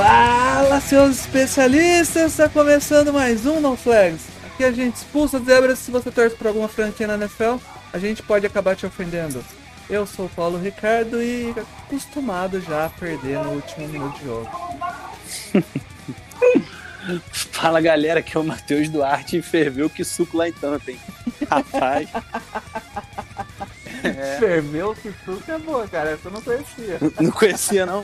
[0.00, 2.32] Fala, seus especialistas!
[2.32, 4.22] Está começando mais um No Flags.
[4.46, 7.56] Aqui a gente expulsa zebras se você torce por alguma franquia na NFL.
[7.92, 9.44] A gente pode acabar te ofendendo.
[9.90, 11.54] Eu sou o Paulo Ricardo e
[11.84, 14.50] acostumado já a perder no último minuto de jogo.
[17.30, 21.00] Fala galera, que é o Matheus Duarte e ferveu que suco lá em Tampa, hein?
[21.46, 22.08] Rapaz.
[24.02, 24.38] É.
[24.38, 26.12] Ferveu que suco é boa, cara.
[26.12, 26.98] Essa eu não conhecia.
[27.20, 28.02] Não conhecia, não?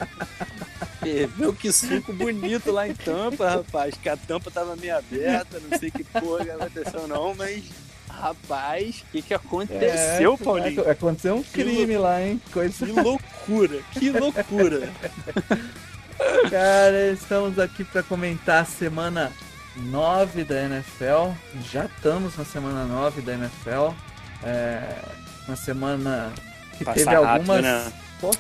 [1.13, 3.95] Ferveu que suco bonito lá em Tampa, rapaz.
[4.03, 7.65] Que a tampa tava meio aberta, não sei que porra que aconteceu, não, mas.
[8.09, 10.91] Rapaz, o que, que aconteceu, É, Paulinho?
[10.91, 12.41] Aconteceu um crime lá, hein?
[12.51, 14.89] Coisa Que loucura, que loucura.
[16.51, 19.33] Cara, estamos aqui para comentar a semana
[19.77, 21.33] 9 da NFL.
[21.71, 23.93] Já estamos na semana 9 da NFL.
[24.43, 24.99] É
[25.47, 26.33] uma semana
[26.79, 27.93] que Passa teve rápido, algumas, né?
[28.21, 28.31] pô,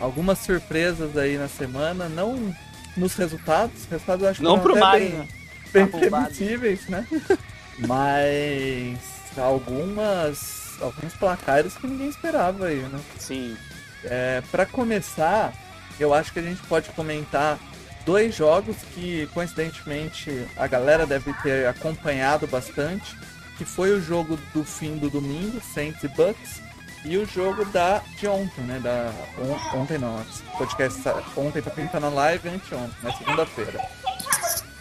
[0.00, 2.08] algumas surpresas aí na semana.
[2.08, 2.54] Não
[2.96, 5.28] nos resultados, os resultados eu acho que Não pro Mario, bem, né?
[5.72, 6.26] bem Arrombado.
[6.26, 7.06] previsíveis, né?
[7.86, 8.98] Mas
[9.36, 13.00] algumas, alguns placares que ninguém esperava aí, né?
[13.18, 13.56] Sim.
[14.04, 15.52] É, para começar,
[15.98, 17.58] eu acho que a gente pode comentar
[18.04, 23.16] dois jogos que coincidentemente a galera deve ter acompanhado bastante,
[23.56, 26.60] que foi o jogo do fim do domingo, Saints e Bucks,
[27.04, 28.80] e o jogo da de ontem, né?
[28.80, 30.24] Da on- ontem não,
[30.56, 33.80] podcast sa- ontem pra quem tá na live, anteontem, na segunda-feira.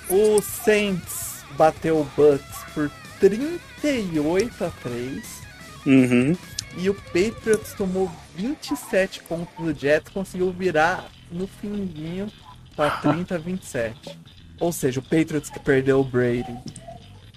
[0.09, 2.89] O Saints bateu o Bucks por
[3.19, 5.41] 38 a 3.
[5.85, 6.37] Uhum.
[6.77, 12.31] E o Patriots tomou 27 pontos do Jets, conseguiu virar no finzinho
[12.75, 14.17] para 30 a 27.
[14.59, 16.57] Ou seja, o Patriots que perdeu o Brady,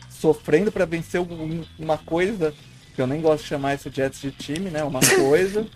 [0.08, 2.54] sofrendo para vencer um- uma coisa,
[2.96, 4.82] que eu nem gosto de chamar esse Jets de time, né?
[4.82, 5.66] Uma coisa.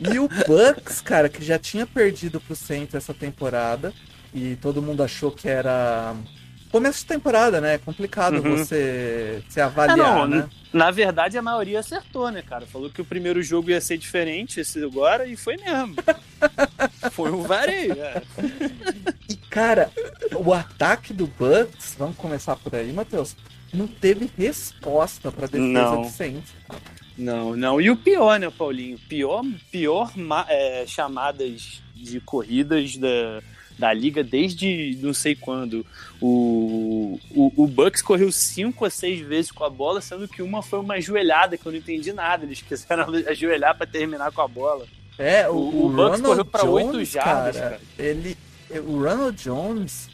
[0.00, 3.92] e o Bucks, cara, que já tinha perdido pro Saints essa temporada,
[4.34, 6.14] e todo mundo achou que era
[6.72, 7.74] começo de temporada, né?
[7.74, 8.56] É complicado Uhum.
[8.56, 10.48] você se Ah, avaliar, não, né?
[10.72, 12.66] na verdade a maioria acertou, né, cara?
[12.66, 15.94] Falou que o primeiro jogo ia ser diferente esse agora e foi mesmo.
[17.12, 17.92] foi um vareio.
[17.92, 18.22] é.
[19.28, 19.90] E, cara,
[20.34, 23.36] o ataque do Bucks, vamos começar por aí, Matheus,
[23.76, 26.02] não teve resposta pra defesa Não.
[26.02, 26.54] do Saints.
[27.16, 27.80] Não, não.
[27.80, 28.98] E o pior, né, Paulinho?
[29.08, 33.42] Pior, pior ma- é, chamadas de corridas da,
[33.78, 35.84] da liga desde não sei quando.
[36.20, 40.62] O, o, o Bucks correu cinco a seis vezes com a bola, sendo que uma
[40.62, 42.44] foi uma ajoelhada, que eu não entendi nada.
[42.44, 44.86] Eles quiseram ajoelhar pra terminar com a bola.
[45.18, 47.80] É, o, O- o Bucks Ronald correu pra Jones, oito jardas, cara, cara.
[47.98, 48.36] ele,
[48.86, 50.10] o Ronald Jones,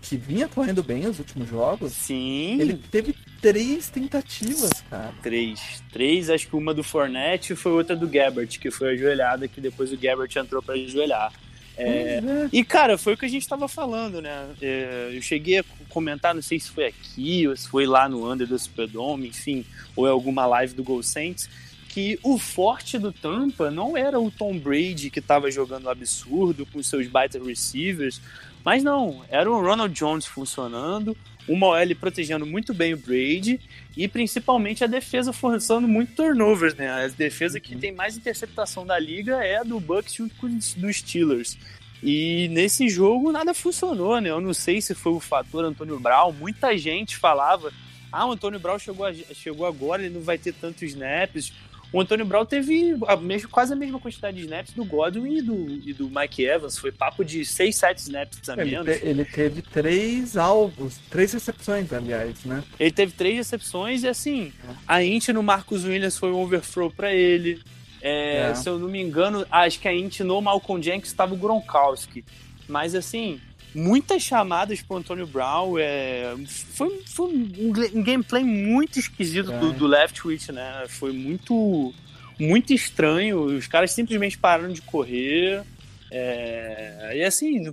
[0.00, 2.60] que vinha correndo bem os últimos jogos, Sim.
[2.60, 5.12] ele teve três tentativas, cara.
[5.22, 5.82] Três.
[5.92, 9.60] Três, acho que uma do Fornette e foi outra do Gabbert, que foi ajoelhada, que
[9.60, 11.32] depois o Gabbert entrou pra ajoelhar.
[11.76, 12.48] É, é.
[12.52, 14.48] E, cara, foi o que a gente tava falando, né?
[14.60, 18.30] É, eu cheguei a comentar, não sei se foi aqui, ou se foi lá no
[18.30, 19.64] Under do Superdome, enfim,
[19.94, 21.48] ou é alguma live do Gol Saints,
[21.88, 26.82] que o forte do Tampa não era o Tom Brady que tava jogando absurdo com
[26.82, 28.20] seus baita receivers,
[28.64, 31.16] mas não, era o Ronald Jones funcionando,
[31.48, 33.58] uma OL protegendo muito bem o Brady
[33.96, 36.90] e principalmente a defesa forçando muito turnovers, né?
[36.90, 40.74] A defesa que tem mais interceptação da liga é a do Bucks junto com os
[40.74, 41.56] dos Steelers.
[42.02, 44.28] E nesse jogo nada funcionou, né?
[44.30, 46.32] Eu não sei se foi o fator Antônio Brown.
[46.32, 47.72] Muita gente falava:
[48.12, 51.52] ah, o Antônio Brown chegou, a- chegou agora, ele não vai ter tantos snaps.
[51.92, 55.42] O Antônio Brown teve a mesma- quase a mesma quantidade de snaps do Godwin e
[55.42, 56.76] do, e do Mike Evans.
[56.76, 58.86] Foi papo de 6, 7 snaps a Ele, menos.
[58.98, 62.62] te- ele teve três alvos, três recepções, aliás, né?
[62.78, 64.52] Ele teve três recepções e assim,
[64.86, 67.60] a int no Marcus Williams foi um overthrow pra ele.
[68.02, 68.54] É, É.
[68.54, 72.24] Se eu não me engano, acho que a int no Malcolm Jenkins estava o Gronkowski.
[72.68, 73.40] Mas assim,
[73.74, 75.78] muitas chamadas pro Antônio Brown.
[75.78, 79.58] É, foi, foi um, um gameplay muito esquisito É.
[79.58, 80.84] do, do Leftwich, né?
[80.88, 81.92] Foi muito,
[82.38, 83.40] muito estranho.
[83.44, 85.62] Os caras simplesmente pararam de correr.
[86.10, 87.72] É, e assim,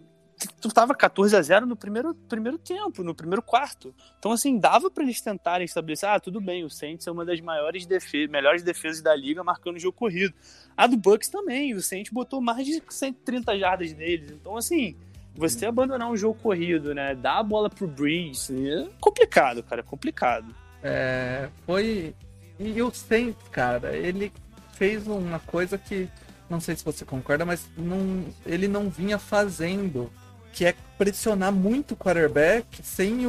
[0.60, 3.94] tu tava 14 a 0 no primeiro, primeiro tempo, no primeiro quarto.
[4.20, 7.40] Então, assim, dava para eles tentarem estabelecer, ah, tudo bem, o Saints é uma das
[7.40, 10.34] maiores defesas, melhores defesas da liga marcando o jogo corrido.
[10.76, 14.32] A do Bucks também, o Saints botou mais de 130 jardas neles.
[14.32, 14.98] Então, assim,
[15.36, 19.84] você abandonar um jogo corrido, né, dar a bola pro Breeze, é complicado, cara, é
[19.84, 20.56] complicado.
[20.84, 22.16] É, foi...
[22.58, 24.32] E o Saints, cara, ele
[24.74, 26.10] fez uma coisa que
[26.50, 30.12] não sei se você concorda, mas não, ele não vinha fazendo
[30.54, 33.24] que é pressionar muito o quarterback sem,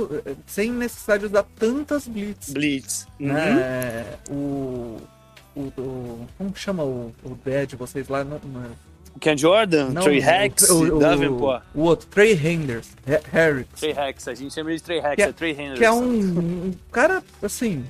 [0.46, 2.52] sem necessidade de usar tantas blitz.
[2.52, 3.06] Blitz.
[3.18, 4.04] Né?
[4.30, 5.00] Uhum.
[5.56, 8.22] O, o, o, Como chama o, o Dead vocês lá?
[8.22, 8.70] No, no...
[9.16, 11.62] O Ken Jordan, não, Trey Hacks, o, Davenport.
[11.74, 12.88] O, outro, Trey Henders,
[13.32, 13.66] Harris.
[13.74, 15.78] Trey Hacks, a gente chama de Trey Hacks, é, é Trey Henders.
[15.78, 17.82] Que é um, um cara, assim,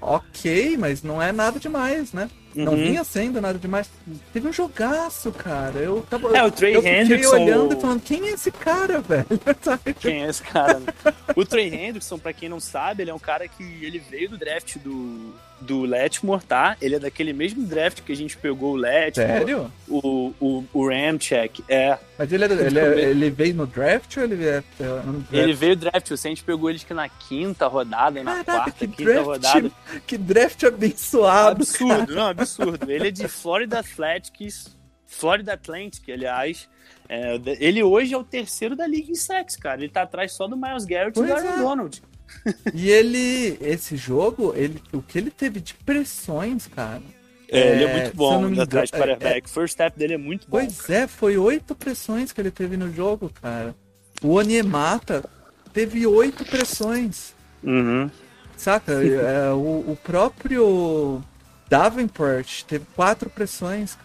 [0.00, 2.28] ok, mas não é nada demais, né?
[2.56, 2.64] Uhum.
[2.64, 3.88] Não vinha sendo nada demais.
[4.32, 5.78] Teve um jogaço, cara.
[5.78, 6.36] Eu tava.
[6.36, 7.36] É, o Trey eu Hendrickson.
[7.36, 9.26] olhando e falando, quem é esse cara, velho?
[10.00, 10.82] Quem é esse cara?
[11.36, 14.36] o Trey Hendrickson, pra quem não sabe, ele é um cara que ele veio do
[14.36, 16.76] draft do, do Letmore, tá?
[16.80, 19.28] Ele é daquele mesmo draft que a gente pegou o Letmore.
[19.28, 19.72] Sério?
[19.88, 21.98] O, o, o Ramcheck, é.
[22.18, 24.62] Mas ele, é, ele, é, ele veio no draft ou ele é
[25.04, 28.86] no Ele veio draft, o Saints pegou eles que na quinta rodada, na Caraca, quarta,
[28.86, 29.72] quinta draft, rodada.
[30.06, 31.62] Que draft abençoado.
[31.62, 32.12] Absurdo, cara.
[32.12, 32.90] não, absurdo.
[32.90, 34.76] Ele é de Florida Athletics,
[35.06, 36.68] Florida Atlantic, aliás.
[37.08, 39.80] É, ele hoje é o terceiro da liga em sacks, cara.
[39.80, 41.62] Ele tá atrás só do Miles Garrett pois e do Aaron é.
[41.62, 42.02] Donald.
[42.74, 47.02] E ele, esse jogo, ele, o que ele teve de pressões, cara.
[47.48, 49.34] É, é ele é muito bom atrás de quarterback.
[49.34, 50.58] É, é, First step dele é muito bom.
[50.58, 51.00] Pois cara.
[51.00, 53.74] é, foi oito pressões que ele teve no jogo, cara.
[54.22, 55.24] O Onyemata
[55.72, 57.34] teve oito pressões.
[57.62, 58.10] Uhum.
[58.56, 58.92] Saca?
[59.04, 61.22] é, o, o próprio
[61.68, 63.98] Davenport teve quatro pressões.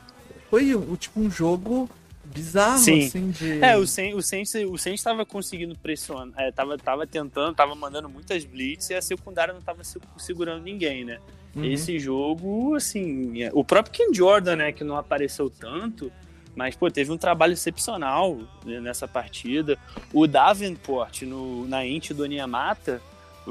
[0.50, 1.90] Foi o, tipo um jogo
[2.38, 3.06] bizarro, Sim.
[3.06, 3.64] assim, de...
[3.64, 7.76] É, o Saints, o Saints, o Saints tava conseguindo pressionar, é, tava, tava tentando, tava
[7.76, 9.82] mandando muitas blitz e a secundária não tava
[10.18, 11.20] segurando ninguém, né?
[11.56, 11.66] Uhum.
[11.66, 16.12] Esse jogo, assim, é, o próprio Ken Jordan, né, que não apareceu tanto,
[16.56, 18.36] mas, pô, teve um trabalho excepcional
[18.66, 19.78] nessa partida.
[20.12, 23.00] O Davenport, no, na int do Niamata,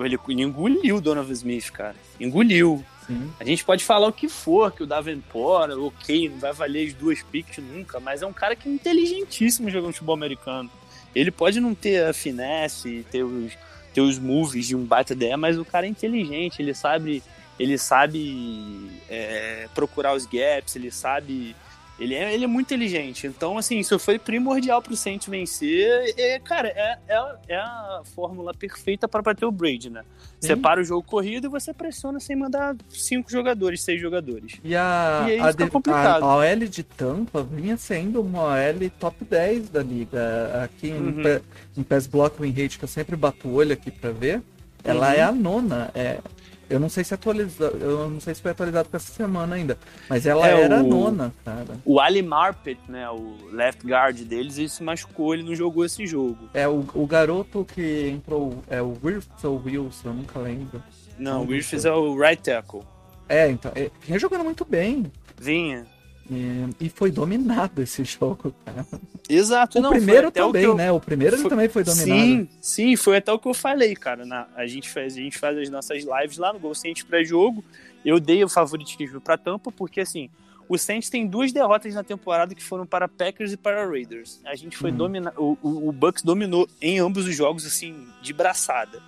[0.05, 1.97] ele engoliu o Donovan Smith, cara.
[2.21, 2.85] Engoliu.
[3.07, 3.31] Sim.
[3.39, 6.95] A gente pode falar o que for, que o Davenport, ok, não vai valer as
[6.95, 10.71] duas picks nunca, mas é um cara que é inteligentíssimo jogando futebol americano.
[11.15, 13.53] Ele pode não ter a finesse, ter os,
[13.95, 17.23] ter os moves de um baita ideia, mas o cara é inteligente, ele sabe,
[17.59, 21.55] ele sabe é, procurar os gaps, ele sabe
[21.99, 23.27] ele é, ele é muito inteligente.
[23.27, 26.15] Então, assim, isso foi primordial pro Saints vencer.
[26.17, 30.03] E, cara, é, é, é a fórmula perfeita para bater o Brady, né?
[30.39, 30.49] Sim.
[30.49, 34.61] Separa o jogo corrido e você pressiona sem mandar cinco jogadores, seis jogadores.
[34.63, 36.23] E a, e aí a, fica complicado.
[36.23, 40.65] a, a OL de Tampa vinha sendo uma OL top 10 da liga.
[40.65, 41.23] Aqui uhum.
[41.23, 44.43] em, em PES Block Win Rate, que eu sempre bato o olho aqui para ver,
[44.85, 45.15] ela uhum.
[45.15, 45.91] é a nona.
[45.95, 46.19] É,
[46.69, 49.79] eu não sei se atualizado, eu não sei se foi atualizado para essa semana ainda,
[50.09, 51.79] mas ela é, era o, nona, cara.
[51.85, 56.07] O Ali Marpet, né, o left guard deles, ele se machucou, ele não jogou esse
[56.07, 56.49] jogo.
[56.53, 60.83] É o, o garoto que entrou, é o Wirfs ou Wilson, eu nunca lembro.
[61.19, 62.83] Não, o Wirfs é o right tackle.
[63.29, 65.11] É, então, ele vinha jogando muito bem.
[65.39, 65.87] Vinha.
[66.31, 68.85] E, e, foi dominado esse jogo, cara.
[69.29, 70.75] Exato, o não, primeiro também, eu...
[70.75, 70.91] né?
[70.91, 71.49] O primeiro foi...
[71.49, 72.21] também foi dominado.
[72.21, 74.27] Sim, sim, foi até o que eu falei, cara.
[74.27, 74.49] Na...
[74.57, 77.65] A, gente faz, a gente faz as nossas lives lá no Gol Saints pré-jogo.
[78.05, 80.29] Eu dei o favoritismo pra Tampa, porque assim,
[80.69, 84.41] o Saints tem duas derrotas na temporada que foram para Packers e para Raiders.
[84.45, 84.97] A gente foi uhum.
[84.97, 85.33] dominar.
[85.37, 89.01] O, o, o Bucks dominou em ambos os jogos, assim, de braçada.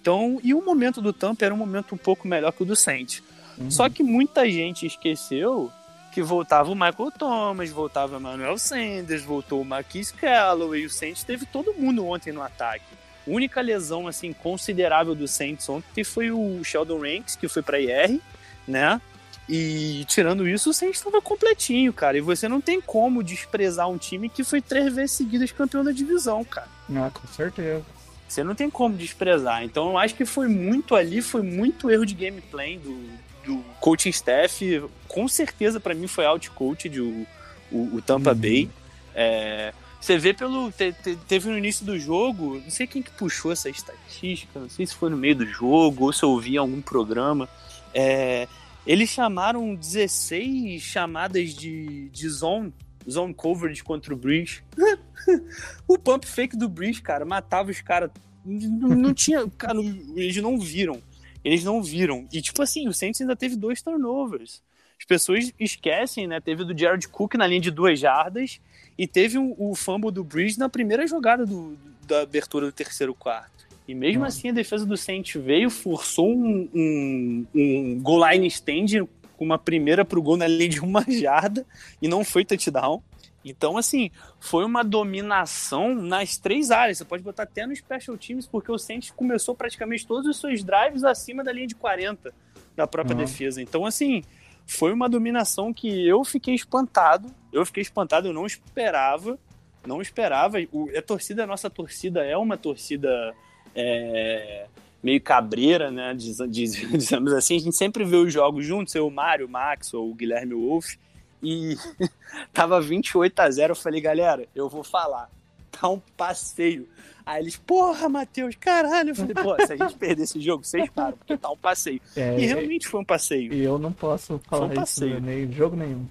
[0.00, 2.74] Então, e o momento do Tampa era um momento um pouco melhor que o do
[2.74, 3.22] Saints.
[3.56, 3.70] Uhum.
[3.70, 5.70] Só que muita gente esqueceu
[6.14, 11.24] que voltava o Michael Thomas, voltava o Manuel Sanders, voltou o Marquis Calloway, o Saints
[11.24, 12.84] teve todo mundo ontem no ataque.
[13.26, 17.80] A única lesão assim considerável do Saints ontem foi o Sheldon Ranks, que foi para
[17.80, 18.20] IR,
[18.66, 19.00] né?
[19.48, 22.16] E tirando isso, o Saints estava completinho, cara.
[22.16, 25.90] E você não tem como desprezar um time que foi três vezes seguidas campeão da
[25.90, 26.68] divisão, cara.
[26.94, 27.84] Ah, com certeza.
[28.28, 29.64] Você não tem como desprezar.
[29.64, 34.10] Então eu acho que foi muito ali, foi muito erro de gameplay do, do coaching
[34.10, 37.26] staff, com certeza para mim foi out-coach o,
[37.70, 38.36] o, o, Tampa uhum.
[38.36, 38.70] Bay.
[39.14, 40.70] É, você vê pelo.
[40.70, 44.68] Te, te, teve no início do jogo, não sei quem que puxou essa estatística, não
[44.68, 47.48] sei se foi no meio do jogo ou se eu ouvi em algum programa.
[47.94, 48.48] É,
[48.86, 52.72] eles chamaram 16 chamadas de, de zone,
[53.08, 54.62] zone coverage contra o Breeze.
[55.88, 58.10] o pump fake do Breeze, cara, matava os caras.
[58.44, 59.48] Não, não tinha.
[59.56, 59.78] Cara,
[60.16, 61.00] eles não viram.
[61.44, 62.26] Eles não viram.
[62.32, 64.62] E, tipo assim, o Saints ainda teve dois turnovers.
[64.98, 66.40] as pessoas esquecem, né?
[66.40, 68.60] Teve do Jared Cook na linha de duas jardas
[68.96, 73.14] e teve o, o fumble do Bridge na primeira jogada do, da abertura do terceiro
[73.14, 73.52] quarto.
[73.86, 74.26] E mesmo Hum.
[74.26, 79.58] assim a defesa do Saints veio, forçou um, um, um goal line stand com uma
[79.58, 81.66] primeira pro gol na linha de uma jarda
[82.00, 83.02] e não foi touchdown.
[83.44, 84.10] Então, assim,
[84.40, 86.98] foi uma dominação nas três áreas.
[86.98, 90.64] Você pode botar até no special teams, porque o Saints começou praticamente todos os seus
[90.64, 92.32] drives acima da linha de 40
[92.74, 93.22] da própria Uhum.
[93.24, 93.60] defesa.
[93.60, 94.22] Então, assim,
[94.66, 97.28] foi uma dominação que eu fiquei espantado.
[97.52, 99.38] Eu fiquei espantado, eu não esperava.
[99.86, 100.56] Não esperava.
[100.72, 103.34] O, a torcida, a nossa torcida é uma torcida
[103.74, 104.66] é,
[105.02, 106.14] meio cabreira, né?
[106.14, 107.56] Diz, diz- dizemos assim.
[107.56, 110.54] A gente sempre vê os jogos juntos, eu, o Mário, o Max ou o Guilherme
[110.54, 110.98] Wolff.
[111.44, 111.76] E
[112.52, 115.30] tava 28 a 0 Eu falei, galera, eu vou falar.
[115.70, 116.88] Tá um passeio.
[117.26, 119.10] Aí eles, porra, Matheus, caralho.
[119.10, 122.00] Eu falei, pô, se a gente perder esse jogo, vocês param, porque tá um passeio.
[122.16, 123.52] É, E realmente foi um passeio.
[123.52, 125.20] E eu não posso falar Foi um isso passeio.
[125.20, 126.06] nem jogo nenhum.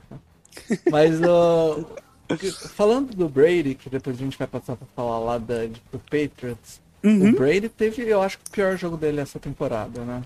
[0.91, 1.79] Mas ó,
[2.75, 5.99] falando do Brady, que depois a gente vai passar pra falar lá da, de, do
[5.99, 7.31] Patriots, Uhum.
[7.31, 10.21] o Brady teve, eu acho, o pior jogo dele essa temporada, né?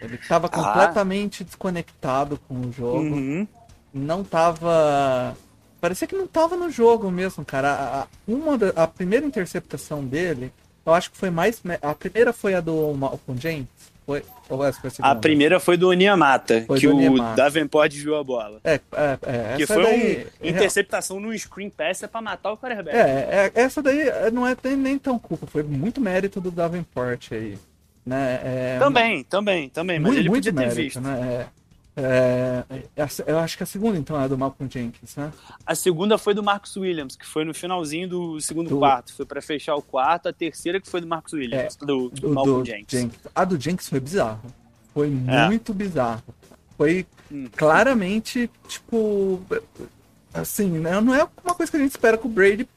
[0.00, 0.50] Ele tava Ah.
[0.50, 2.98] completamente desconectado com o jogo.
[3.00, 3.48] Uhum.
[3.92, 5.36] Não tava.
[5.80, 7.68] Parecia que não tava no jogo mesmo, cara.
[7.70, 10.52] A, a- uma da- a primeira interceptação dele,
[10.84, 11.62] eu acho que foi mais.
[11.82, 13.66] A primeira foi a do Malcolm James?
[14.04, 14.22] Foi?
[14.48, 15.12] Ou essa foi a segunda?
[15.12, 17.36] A primeira foi do Oniamata, Foi que do o Onyemata.
[17.36, 18.58] Davenport viu a bola.
[18.64, 19.56] É, é, é.
[19.56, 22.96] Que essa foi daí, uma interceptação no screen pass é pra matar o quarterback.
[22.96, 27.32] É, é, essa daí não é nem, nem tão culpa, foi muito mérito do Davenport
[27.32, 27.58] aí.
[28.06, 28.40] Né?
[28.42, 31.00] É, Também, também, também, mas muito, ele muito podia ter mérito, visto.
[31.02, 31.46] né?
[32.00, 32.64] É,
[32.96, 35.32] é, eu acho que a segunda, então, é a do Malcolm Jenkins, né?
[35.66, 39.12] A segunda foi do Marcus Williams, que foi no finalzinho do segundo Do- quarto.
[39.12, 40.28] Foi pra fechar o quarto.
[40.28, 43.10] A terceira que foi do Marcus Williams, do, do Do, Malcolm do Jenkins.
[43.34, 44.40] A do Jenkins foi bizarro.
[44.94, 45.46] Foi É.
[45.46, 46.22] muito bizarro.
[46.76, 47.48] Foi Hum.
[47.56, 49.42] claramente, tipo.
[50.32, 51.00] Assim, né?
[51.00, 52.68] não é uma coisa que a gente espera que o Brady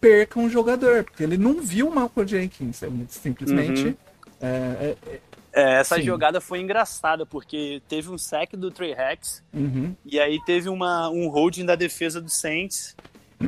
[0.00, 2.82] perca um jogador, porque ele não viu o Malcolm Jenkins.
[2.82, 3.84] É simplesmente.
[3.88, 3.94] Uhum.
[4.40, 5.20] é, é,
[5.52, 6.02] É, essa Sim.
[6.02, 9.94] jogada foi engraçada, porque teve um sack do Trey Rex, uhum.
[10.04, 12.96] e aí teve uma, um holding da defesa do Saints,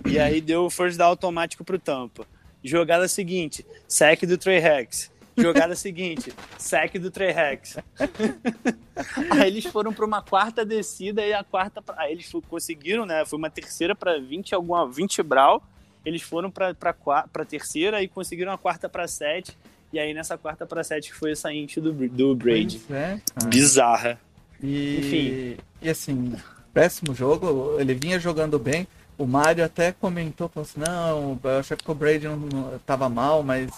[0.07, 2.27] e aí deu o first down automático pro Tampa.
[2.63, 5.13] Jogada seguinte, sack do Trey Rex.
[5.37, 7.77] Jogada seguinte, sack do Trey Rex.
[9.31, 11.83] aí eles foram para uma quarta descida e a quarta.
[11.97, 13.25] Aí eles conseguiram, né?
[13.25, 15.63] Foi uma terceira para 20, alguma 20 Brau.
[16.05, 19.57] Eles foram para para terceira e conseguiram a quarta para 7.
[19.95, 22.37] E aí nessa quarta para 7 que foi essa int do, do.
[22.37, 23.21] Pois é.
[23.47, 24.19] Bizarra.
[24.61, 25.57] E, Enfim.
[25.81, 26.35] e assim,
[26.73, 28.89] péssimo jogo, ele vinha jogando bem.
[29.17, 33.09] O Mário até comentou, falou assim, não, eu achei que o Brady não, não- tava
[33.09, 33.71] mal, mas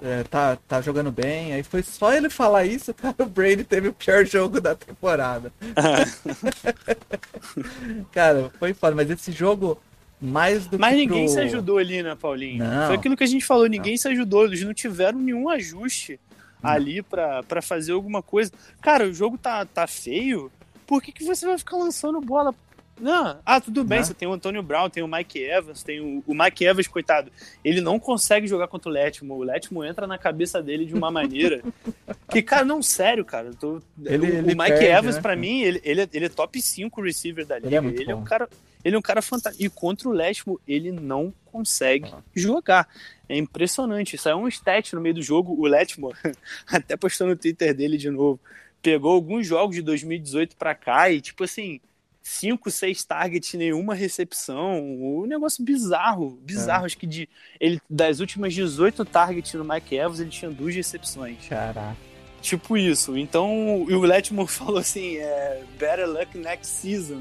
[0.00, 1.52] é, tá, tá jogando bem.
[1.52, 5.52] Aí foi só ele falar isso, cara, o Brady teve o pior jogo da temporada.
[8.10, 9.78] cara, foi foda, mas esse jogo,
[10.22, 12.64] mais do Mas que ninguém pro- se ajudou ali, né, Paulinho?
[12.64, 12.86] Não.
[12.86, 14.44] Foi aquilo que a gente falou, ninguém se ajudou.
[14.44, 16.18] Eles não tiveram nenhum ajuste
[16.62, 18.52] ali pra pra fazer alguma coisa.
[18.80, 20.50] Cara, o jogo tá, tá feio.
[20.86, 22.54] Por que, que você vai ficar lançando bola?
[23.02, 24.04] Não, ah, tudo bem, Né?
[24.04, 27.32] você tem o Antônio Brown, tem o Mike Evans, tem o, o Mike Evans, coitado.
[27.64, 29.34] Ele não consegue jogar contra o Letmo.
[29.34, 31.62] O Letmo entra na cabeça dele de uma maneira
[32.30, 33.50] que, cara, não, sério, cara.
[33.58, 35.20] tô- Ele- o, o ele Mike perde, Evans, né?
[35.20, 37.66] pra mim, ele, ele, é- ele é top 5 receiver da liga.
[37.68, 38.48] Ele é muito ele é um cara
[38.84, 39.64] ele é um cara fantástico.
[39.64, 42.18] E contra o Letmo, ele não consegue Ah.
[42.34, 42.88] jogar.
[43.28, 44.16] É impressionante.
[44.16, 45.54] Isso é um stat no meio do jogo.
[45.60, 46.12] O Letmo,
[46.66, 48.40] até postou no Twitter dele de novo,
[48.80, 51.80] pegou alguns jogos de 2018 pra cá e, tipo assim,
[52.22, 54.80] 5, 6 targets, nenhuma recepção.
[54.80, 56.38] Um negócio bizarro.
[56.42, 56.86] Bizarro.
[56.86, 57.28] Acho que de,
[57.60, 61.38] ele, das últimas 18 targets no Mike Evans, ele tinha duas recepções.
[61.48, 61.96] Caraca.
[62.42, 63.16] Tipo isso.
[63.16, 67.18] Então, e o Letmore falou assim: é, better luck next season.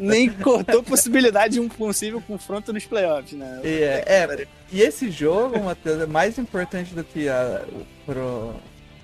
[0.00, 3.60] Nem cortou possibilidade de um possível confronto nos playoffs, né?
[3.62, 7.64] E, é, é, e esse jogo, Matheus, é mais importante do que a,
[8.04, 8.54] pro,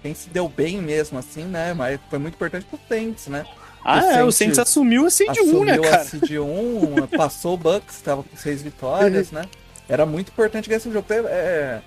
[0.02, 1.72] quem se deu bem mesmo, assim, né?
[1.72, 3.46] Mas foi muito importante pro Saints, né?
[3.84, 6.04] Ah, o é, o Saints Saints assumiu a seed 1, Assumiu né, a cara?
[6.04, 9.44] seed 1, passou o Bucks, tava com seis vitórias, né?
[9.88, 11.06] Era muito importante ganhar esse jogo.
[11.10, 11.82] É, é,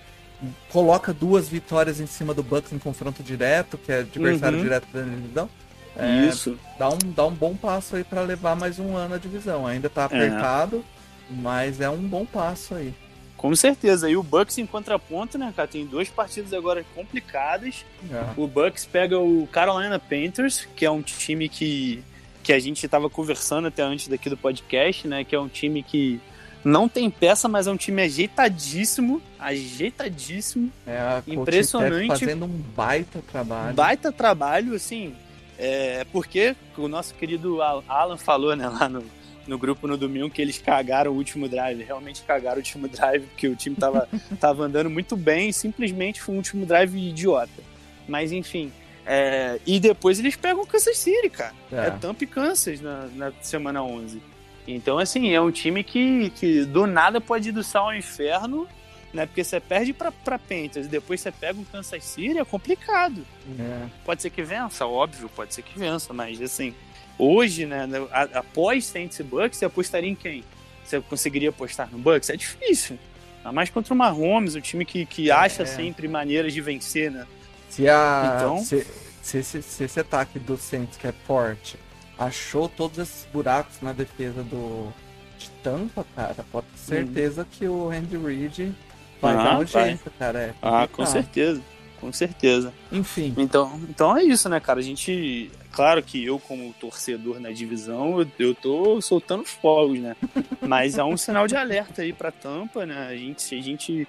[0.70, 4.64] coloca duas vitórias em cima do Bucks em confronto direto, que é adversário Uhum.
[4.64, 5.50] direto da divisão.
[5.98, 6.60] É, Isso.
[6.78, 9.66] dá um, dá um bom passo aí pra levar mais um ano a divisão.
[9.66, 10.86] Ainda tá apertado,
[11.28, 12.94] mas é um bom passo aí.
[13.38, 14.10] Com certeza.
[14.10, 15.68] E o Bucks em contraponto, né, cara?
[15.68, 17.86] Tem duas partidas agora complicadas.
[18.12, 18.26] É.
[18.36, 22.04] O Bucks pega o Carolina Panthers, que é um time que,
[22.42, 25.24] que a gente estava conversando até antes daqui do podcast, né?
[25.24, 26.20] Que é um time que
[26.64, 32.08] não tem peça, mas é um time ajeitadíssimo, ajeitadíssimo, É Impressionante.
[32.20, 33.76] Fazendo um baita trabalho.
[33.76, 35.16] baita trabalho, assim.
[35.60, 39.04] É porque o nosso querido Alan falou, né, lá no,
[39.48, 41.84] no grupo no domingo que eles cagaram o último drive.
[41.84, 44.08] Realmente cagaram o último drive, porque o time tava,
[44.40, 47.64] tava andando muito bem simplesmente foi um último drive idiota.
[48.08, 48.72] Mas enfim.
[49.06, 51.54] É, e depois eles pegam o Kansas City, cara.
[51.72, 54.22] É, é Tampa e Kansas na, na semana 11.
[54.68, 58.68] Então, assim, é um time que, que do nada pode ir do sal ao inferno,
[59.14, 59.26] né?
[59.26, 63.26] Porque você perde pra, pra Panthers e depois você pega o Kansas City, é complicado.
[63.58, 63.88] É.
[64.04, 66.76] Pode ser que vença, óbvio, pode ser que vença, mas assim,
[67.18, 67.88] hoje, né,
[68.34, 70.44] após Saints e Bucks, você apostaria em quem?
[70.84, 72.30] Você conseguiria apostar no Bucks?
[72.30, 72.98] É difícil.
[73.38, 75.66] Ainda mais contra o Mahomes, o time que, que acha é.
[75.66, 77.26] sempre maneiras de vencer, né?
[77.70, 78.58] Se, a, então...
[78.60, 78.86] se,
[79.22, 81.78] se, se, se esse ataque do Saints, que é forte,
[82.18, 84.92] achou todos esses buracos na defesa do
[85.38, 87.46] de Tampa, cara, pode ter certeza hum.
[87.52, 88.76] que o Andy Reid
[89.22, 90.40] vai ah, dar um jeito, cara.
[90.40, 91.62] É ah, com certeza.
[92.00, 92.74] Com certeza.
[92.92, 93.34] Enfim.
[93.38, 94.80] Então, então é isso, né, cara?
[94.80, 95.50] A gente.
[95.72, 100.16] Claro que eu, como torcedor na divisão, eu, eu tô soltando fogos, né?
[100.62, 103.08] Mas há um sinal de alerta aí pra Tampa, né?
[103.08, 103.56] A gente.
[103.56, 104.08] A gente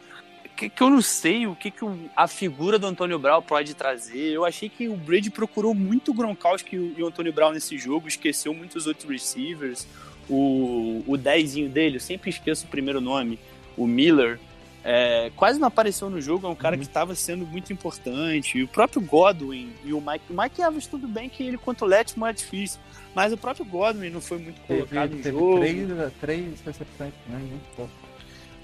[0.59, 1.85] que, que eu não sei o que, que
[2.17, 4.33] a figura do Antônio Brown pode trazer.
[4.33, 8.09] Eu achei que o Brady procurou muito o Gronkowski e o Antônio Brown nesse jogo,
[8.09, 9.87] esqueceu muitos outros receivers.
[10.29, 13.39] O, o dezinho dele, eu sempre esqueço o primeiro nome,
[13.77, 14.41] o Miller,
[14.85, 16.81] é, quase não apareceu no jogo, é um cara uhum.
[16.81, 18.59] que estava sendo muito importante.
[18.59, 20.25] E o próprio Godwin e o Mike.
[20.31, 22.81] O Mike Evans, tudo bem que ele contra o Letman é difícil,
[23.15, 25.61] mas o próprio Godwin não foi muito colocado teve, no jogo.
[25.61, 27.39] Três, três recepções, né?
[27.39, 28.09] Muito pouco.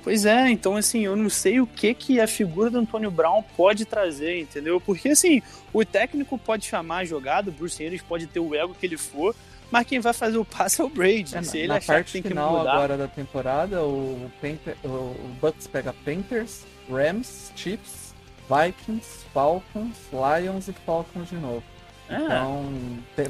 [0.04, 3.42] Pois é, então assim, eu não sei o que que a figura do Antônio Brown
[3.56, 4.78] pode trazer, entendeu?
[4.78, 5.40] Porque assim,
[5.72, 8.98] o técnico pode chamar a jogada, o Bruce Arians pode ter o ego que ele
[8.98, 9.34] for,
[9.74, 11.36] mas quem vai fazer o passe é o Brady.
[11.36, 12.74] É, se ele na achar parte que tem final que mudar.
[12.74, 18.14] agora da temporada, o, Panther, o Bucks pega Panthers, Rams, Chiefs,
[18.48, 21.64] Vikings, Falcons, Lions e Falcons de novo.
[22.08, 22.14] É.
[22.14, 22.72] Então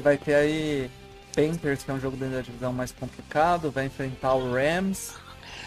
[0.03, 0.91] vai ter aí
[1.35, 5.15] Panthers, que é um jogo da divisão mais complicado, vai enfrentar o Rams,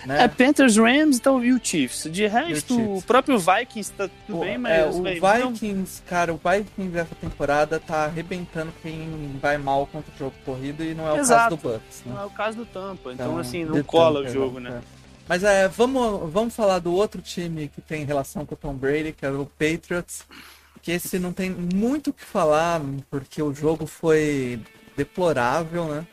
[0.06, 0.24] né?
[0.24, 2.10] É Panthers, Rams então, e o Chiefs.
[2.10, 3.04] De resto, o, Chiefs.
[3.04, 4.72] o próprio Vikings tá tudo Pô, bem, mas.
[4.72, 6.08] É, o Vikings, não...
[6.08, 10.94] cara, o Vikings dessa temporada tá arrebentando quem vai mal contra o jogo corrido e
[10.94, 11.54] não é Exato.
[11.54, 12.02] o caso do Bucks.
[12.04, 12.12] Né?
[12.14, 13.12] Não é o caso do Tampa.
[13.12, 14.80] Então, então assim, não cola Tampa, o jogo, né?
[14.94, 14.98] É.
[15.28, 19.12] Mas é, vamos, vamos falar do outro time que tem relação com o Tom Brady,
[19.12, 20.24] que é o Patriots.
[20.80, 22.80] Que esse não tem muito o que falar,
[23.10, 24.58] porque o jogo foi
[24.96, 26.06] deplorável, né?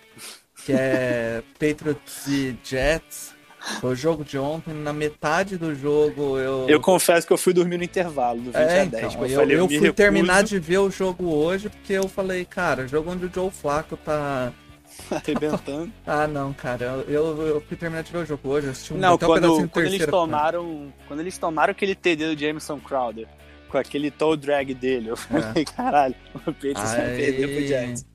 [0.65, 3.35] Que é Patriots e Jets.
[3.80, 6.69] Foi o jogo de ontem, na metade do jogo eu.
[6.69, 9.13] Eu confesso que eu fui dormir no intervalo, do 20 é, a 10.
[9.13, 9.93] Então, eu, eu, eu fui recuso.
[9.93, 13.97] terminar de ver o jogo hoje, porque eu falei, cara, jogo onde o Joe Flaco
[13.97, 14.51] tá.
[15.12, 15.91] Arrebentando.
[16.06, 17.04] ah, não, cara.
[17.08, 19.86] Eu, eu, fui terminar de ver o jogo hoje, assisti um Não, quando, um quando
[19.88, 20.93] eles tomaram.
[21.08, 23.28] Quando eles tomaram aquele TD do Jameson Crowder,
[23.67, 25.65] com aquele toe drag dele, eu falei, é.
[25.75, 28.06] caralho, o Patriots vai perder pro Giants.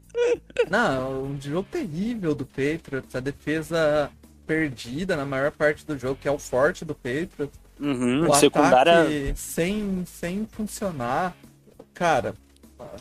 [0.70, 3.14] Não, um jogo terrível do Patriots.
[3.14, 4.10] A defesa
[4.50, 7.56] perdida na maior parte do jogo, que é o forte do Patriots.
[7.78, 11.36] Uhum, o secundária sem, sem funcionar.
[11.94, 12.34] Cara.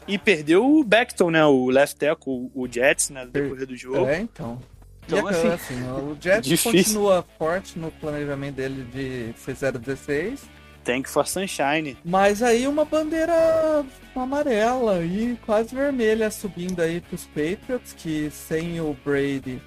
[0.07, 1.43] E perdeu o Beckton, né?
[1.43, 3.25] O left tackle, o Jets, né?
[3.25, 4.05] No decorrer do jogo.
[4.05, 4.61] É, então.
[5.07, 6.71] Então, assim, assim, o Jets difícil.
[6.71, 10.43] continua forte no planejamento dele de ser 016.
[10.83, 11.97] Tem que for Sunshine.
[12.05, 13.83] Mas aí uma bandeira
[14.15, 19.59] amarela e quase vermelha subindo aí pros Patriots, que sem o Brady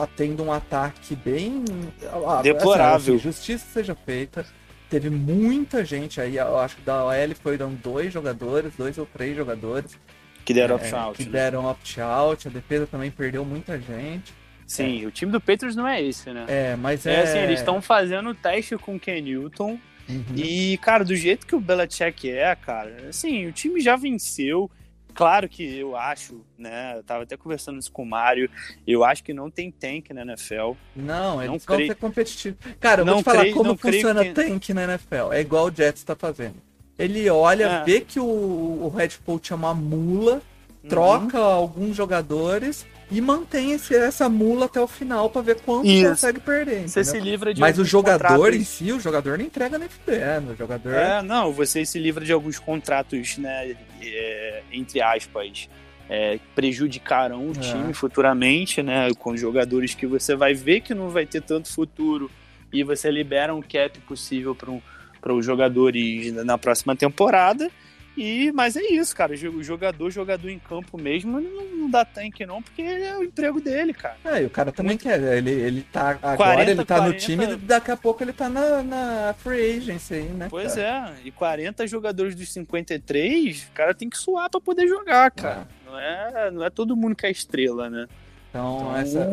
[0.00, 1.64] tá tendo um ataque bem
[2.26, 3.14] ah, deplorável.
[3.14, 4.44] Assim, justiça seja feita.
[4.90, 9.36] Teve muita gente aí, eu acho que da OL foram dois jogadores, dois ou três
[9.36, 9.98] jogadores.
[10.44, 11.16] Que deram é, opt-out.
[11.16, 11.30] Que né?
[11.30, 14.32] deram opt-out, a defesa também perdeu muita gente.
[14.66, 15.06] Sim, é.
[15.06, 16.44] o time do Petros não é esse, né?
[16.46, 17.14] É, mas é.
[17.14, 19.78] É assim, eles estão fazendo teste com o Ken Newton.
[20.08, 20.24] Uhum.
[20.36, 24.70] E, cara, do jeito que o Belichick é, cara, assim, o time já venceu.
[25.16, 26.98] Claro que eu acho, né?
[26.98, 28.50] Eu tava até conversando isso com o Mário.
[28.86, 30.72] Eu acho que não tem tank na NFL.
[30.94, 31.88] Não, eles não vão creio...
[31.88, 32.58] ser competitivos.
[32.78, 34.32] Cara, eu não vou te falar creio, como funciona que...
[34.32, 35.32] tank na NFL.
[35.32, 36.56] É igual o Jets tá fazendo.
[36.98, 37.84] Ele olha, é.
[37.84, 40.42] vê que o, o head coach é uma mula,
[40.88, 41.44] troca uhum.
[41.44, 46.08] alguns jogadores e mantém esse, essa mula até o final para ver quanto Isso.
[46.08, 46.88] consegue perder.
[46.88, 50.52] Você se livra de Mas o jogador em si, o jogador não entrega nem fudendo.
[50.52, 50.92] O jogador.
[50.92, 53.76] É, não, você se livra de alguns contratos, né?
[54.02, 55.68] É, entre aspas.
[56.08, 57.60] É, prejudicarão o é.
[57.60, 59.08] time futuramente, né?
[59.18, 62.30] Com jogadores que você vai ver que não vai ter tanto futuro
[62.72, 64.80] e você libera um cap possível para um,
[65.30, 67.70] os jogadores na próxima temporada
[68.16, 69.34] e, mas é isso, cara.
[69.34, 73.60] O jogador, jogador em campo mesmo, não, não dá tanque não, porque é o emprego
[73.60, 74.16] dele, cara.
[74.24, 75.02] É, e o cara também Muito...
[75.02, 75.20] quer.
[75.36, 76.10] Ele, ele tá.
[76.22, 77.12] Agora 40, ele tá 40...
[77.12, 80.46] no time, daqui a pouco ele tá na, na free agency aí, né?
[80.48, 81.14] Pois cara?
[81.24, 81.26] é.
[81.26, 85.66] E 40 jogadores dos 53, o cara tem que suar pra poder jogar, cara.
[85.86, 85.90] É.
[85.90, 88.06] Não é, não é todo mundo que é estrela, né?
[88.50, 88.96] Então, então...
[88.96, 89.28] Essa,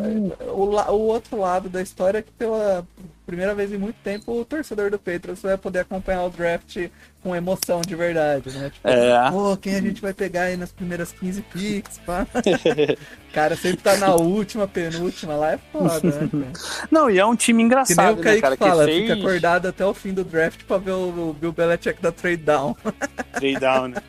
[0.52, 2.86] o, o, outro lado da história é que pela
[3.26, 6.88] primeira vez em muito tempo o torcedor do Patriots vai poder acompanhar o draft
[7.22, 8.70] com emoção de verdade, né?
[8.70, 9.30] Tipo, é.
[9.30, 12.26] pô, quem a gente vai pegar aí nas primeiras 15 picks, pá?
[13.32, 16.00] cara sempre tá na última, penúltima lá, é foda,
[16.32, 16.52] né?
[16.90, 18.56] Não, e é um time engraçado, que nem o né, cara?
[18.56, 19.02] fala, que fez...
[19.02, 22.42] fica acordado até o fim do draft pra ver o, o Bill Belichick da trade
[22.42, 22.76] down.
[23.34, 24.02] Trade down, né?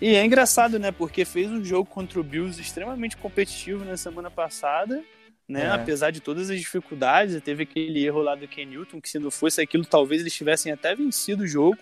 [0.00, 0.90] E é engraçado, né?
[0.90, 5.02] Porque fez um jogo contra o Bills extremamente competitivo na semana passada,
[5.48, 5.64] né?
[5.64, 5.70] É.
[5.70, 9.30] Apesar de todas as dificuldades, teve aquele erro lá do Ken Newton, que se não
[9.30, 11.78] fosse aquilo, talvez eles tivessem até vencido o jogo.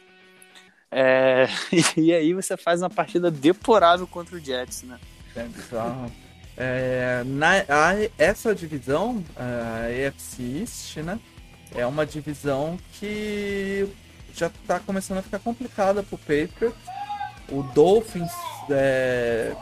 [0.90, 1.46] É...
[1.96, 4.98] E aí você faz uma partida deplorável contra o Jets, né?
[5.35, 5.46] É
[6.57, 11.18] É, na, a, essa divisão, a AFC East, né?
[11.74, 13.88] É uma divisão que
[14.33, 16.94] já tá começando a ficar complicada pro Patriots
[17.48, 18.31] o Dolphins
[18.70, 19.55] é,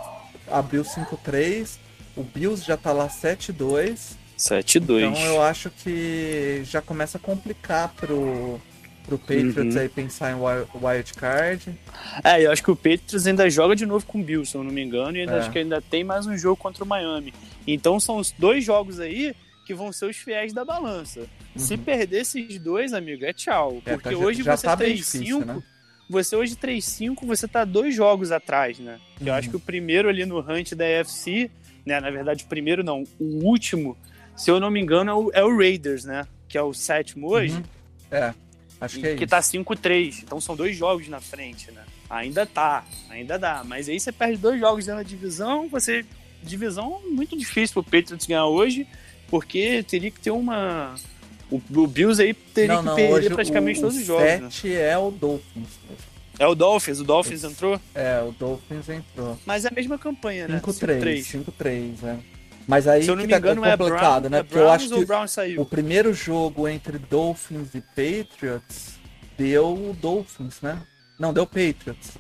[0.51, 1.79] abriu 5-3.
[2.17, 4.17] O Bills já tá lá 7-2.
[4.39, 5.11] 7-2.
[5.11, 8.61] Então eu acho que já começa a complicar pro,
[9.05, 9.81] pro Patriots uhum.
[9.81, 11.79] aí pensar em wild card.
[12.25, 14.65] É, eu acho que o Patriots ainda joga de novo com o Bills, se eu
[14.65, 15.31] não me engano, e é.
[15.31, 17.33] acho que ainda tem mais um jogo contra o Miami.
[17.67, 19.35] Então são os dois jogos aí
[19.67, 21.21] que vão ser os fiéis da balança.
[21.21, 21.27] Uhum.
[21.57, 23.81] Se perder esses dois, amigo, é tchau.
[23.87, 25.45] É, porque tá, hoje já você tá 3-5.
[25.45, 25.63] Né?
[26.09, 28.99] você hoje 3-5, você tá dois jogos atrás, né?
[29.21, 29.29] Uhum.
[29.29, 31.51] Eu acho que o primeiro ali no hunt da UFC,
[31.85, 32.01] né?
[32.01, 33.97] Na verdade, o primeiro não, o último,
[34.37, 36.27] se eu não me engano, é o, é o Raiders, né?
[36.49, 37.55] Que é o sétimo hoje.
[37.55, 37.63] Uhum.
[38.11, 38.35] É,
[38.81, 39.31] acho que é Que isso.
[39.31, 41.85] tá 5-3, então são dois jogos na frente, né?
[42.11, 43.63] Ainda tá, ainda dá.
[43.65, 46.05] Mas aí você perde dois jogos dentro da divisão, você...
[46.45, 48.85] Divisão muito difícil pro Patriots ganhar hoje,
[49.29, 50.97] porque teria que ter uma
[51.53, 54.25] o, o Bills aí teria não, não, que perder praticamente o, todos os jogos.
[54.25, 54.89] O 7 né?
[54.89, 55.69] é o Dolphins.
[56.39, 57.81] É o Dolphins, o Dolphins entrou?
[57.95, 59.39] É, o Dolphins entrou.
[59.45, 60.61] Mas é a mesma campanha, né?
[60.61, 61.45] 5-3.
[61.61, 62.19] 5-3, é.
[62.67, 64.39] Mas aí Se eu não me tá engano, é complicado, é né?
[64.39, 68.95] É Porque eu acho que o primeiro jogo entre Dolphins e Patriots
[69.37, 70.81] deu o Dolphins, né?
[71.19, 72.13] Não, deu Patriots.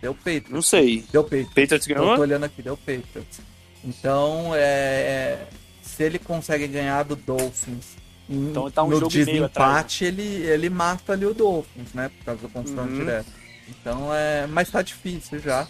[0.00, 0.50] Deu Patriots.
[0.50, 1.04] Não sei.
[1.12, 1.54] Deu Patriots.
[1.54, 2.10] Patriots ganhou?
[2.10, 3.40] Eu tô olhando aqui, deu Patriots.
[3.84, 5.46] Então, é,
[5.82, 11.14] se ele consegue ganhar do Dolphins então tá um no jogo desempate ele, ele mata
[11.14, 12.08] ali o Dolphins, né?
[12.08, 12.98] Por causa do confronto uhum.
[13.00, 13.26] direto.
[13.70, 14.46] Então é.
[14.46, 15.66] Mas tá difícil já.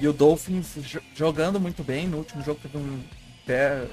[0.00, 0.76] E o Dolphins
[1.14, 2.06] jogando muito bem.
[2.06, 3.00] No último jogo teve um.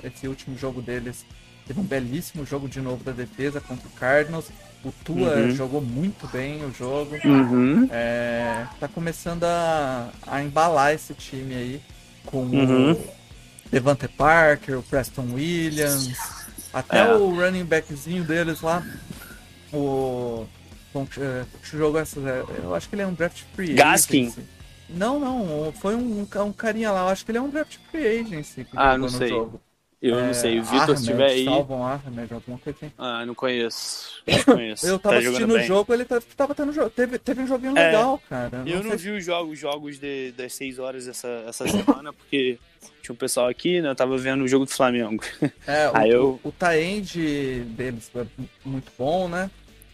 [0.04, 1.26] Esse último jogo deles
[1.68, 4.50] teve um belíssimo jogo de novo da defesa contra o Cardinals.
[4.84, 5.52] O Tua uhum.
[5.52, 7.16] jogou muito bem o jogo.
[7.24, 7.88] Uhum.
[7.92, 11.82] É, tá começando a, a embalar esse time aí
[12.26, 12.94] com uhum.
[12.94, 13.14] o
[13.70, 16.10] Devante Parker, o Preston Williams.
[16.74, 17.14] Até é.
[17.14, 18.84] o running backzinho deles lá,
[19.74, 20.46] o.
[20.94, 21.08] Bom,
[21.64, 22.20] jogou essa.
[22.20, 24.24] Eu acho que ele é um draft free Gaskin.
[24.24, 24.44] Agency.
[24.90, 25.72] Não, não.
[25.74, 27.02] Foi um, um carinha lá.
[27.02, 28.68] Eu acho que ele é um draft free agency.
[28.76, 29.30] ah, não sei.
[29.30, 29.62] Jogo.
[30.02, 30.60] Eu é, não sei.
[30.60, 31.46] O Vitor se tiver aí.
[31.46, 32.92] Salvam Ahmed, alguma coisa assim.
[32.98, 34.20] Ah, não conheço.
[34.28, 34.86] Não conheço.
[34.88, 36.90] eu tava tá assistindo o jogo, ele tá, tava tendo jogo.
[36.90, 38.64] Teve, teve um joguinho é, legal, cara.
[38.68, 42.60] Eu não, vi os jogos, jogos de, das 6 horas essa, essa semana, porque
[43.02, 43.90] tinha um pessoal aqui, né?
[43.90, 45.24] Eu tava vendo o jogo do Flamengo.
[45.66, 46.40] É, o, Aí eu...
[46.44, 46.54] o, o
[47.66, 48.26] deles é
[48.64, 49.50] muito bom, né?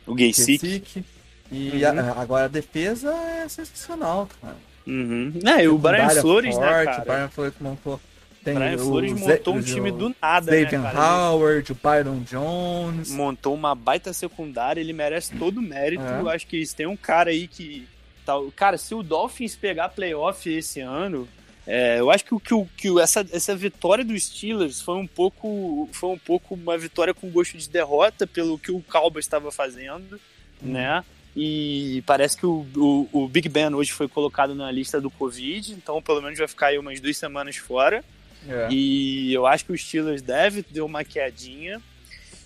[0.07, 1.03] O Gaysick.
[1.51, 1.99] E uhum.
[1.99, 4.55] a, agora a defesa é sensacional, cara.
[4.85, 5.33] Uhum.
[5.45, 7.01] É, e o Brian Flores, né, forte, né, cara?
[7.01, 8.01] O Brian Flores montou...
[8.43, 13.11] Tem Brian Flores montou um time do nada, David né, Howard, o Byron Jones.
[13.11, 16.03] Montou uma baita secundária, ele merece todo o mérito.
[16.03, 16.33] É.
[16.33, 17.85] Acho que tem um cara aí que...
[18.25, 21.27] Tá, cara, se o Dolphins pegar playoff esse ano,
[21.67, 26.09] é, eu acho que, que, que essa, essa vitória dos Steelers foi um pouco foi
[26.09, 30.15] um pouco uma vitória com gosto de derrota pelo que o Cowboys estava fazendo,
[30.63, 30.71] hum.
[30.71, 31.03] né?
[31.35, 35.73] E parece que o, o, o, Big Ben hoje foi colocado na lista do Covid,
[35.73, 38.03] então pelo menos vai ficar aí umas duas semanas fora.
[38.47, 38.69] É.
[38.71, 41.81] E eu acho que o Steelers deve ter uma quedinha.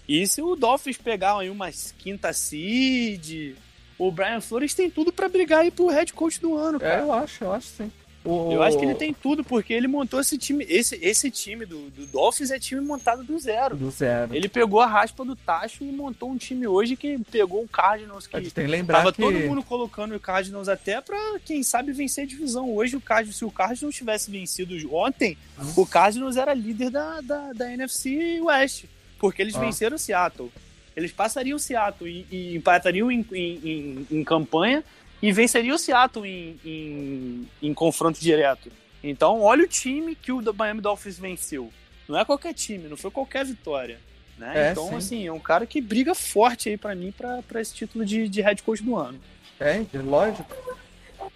[0.10, 3.56] E se o Dolphins pegar aí umas quinta seed,
[3.98, 6.96] o Brian Flores tem tudo para brigar aí pro head coach do ano, é, cara.
[6.96, 7.92] É, eu acho, eu acho sim.
[8.24, 8.52] O...
[8.52, 10.64] Eu acho que ele tem tudo, porque ele montou esse time.
[10.70, 13.76] Esse, esse time do, do Dolphins é time montado do zero.
[13.76, 14.36] Do zero.
[14.36, 18.28] Ele pegou a raspa do tacho e montou um time hoje que pegou o Cardinals.
[18.28, 19.22] Que tem que lembrar tava que...
[19.22, 22.72] todo mundo colocando o Cardinals até pra, quem sabe, vencer a divisão.
[22.72, 25.74] Hoje, o Cardinals, se o Cardinals tivesse vencido ontem, hum.
[25.78, 28.86] o Cardinals era líder da, da, da NFC West.
[29.18, 29.60] Porque eles ah.
[29.60, 30.52] venceram o Seattle.
[30.96, 34.84] Eles passariam o Seattle e, e empatariam em, em, em, em campanha
[35.22, 38.72] e venceria o Seattle em, em, em, confronto direto.
[39.04, 41.72] Então, olha o time que o Miami Dolphins venceu.
[42.08, 44.00] Não é qualquer time, não foi qualquer vitória.
[44.38, 44.70] Né?
[44.70, 44.96] É, então, sim.
[44.96, 48.42] assim, é um cara que briga forte aí para mim para esse título de, de
[48.42, 49.20] head coach do ano.
[49.60, 50.56] É, lógico.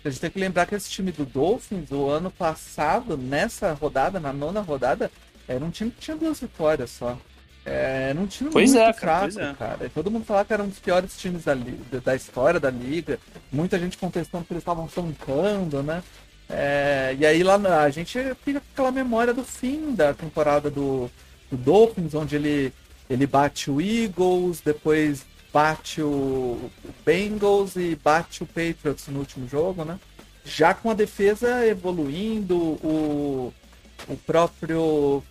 [0.04, 4.20] A gente tem que lembrar que esse time do Dolphins, o ano passado, nessa rodada,
[4.20, 5.12] na nona rodada,
[5.48, 7.18] era um time que tinha duas vitórias só.
[7.66, 9.54] É, era um time Pois muito é, cara, fraco, é.
[9.56, 9.92] cara.
[9.94, 11.56] Todo mundo falava que era um dos piores times da,
[12.04, 13.20] da história da liga.
[13.52, 16.04] Muita gente contestando que eles estavam tancando, né?
[16.48, 21.10] É, e aí lá a gente fica com aquela memória do fim da temporada do,
[21.50, 22.72] do Dolphins, onde ele,
[23.10, 26.70] ele bate o Eagles, depois bate o,
[27.04, 30.00] Bengals e bate o Patriots no último jogo, né?
[30.44, 33.54] Já com a defesa evoluindo, o,
[34.08, 35.24] o próprio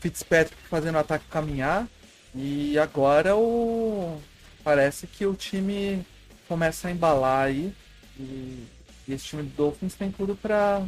[0.00, 1.86] Fitzpatrick fazendo o ataque caminhar,
[2.34, 4.20] e agora o
[4.64, 6.04] parece que o time
[6.48, 7.72] começa a embalar aí,
[8.18, 8.64] e,
[9.06, 10.82] e esse time do Dolphins tem tudo pra,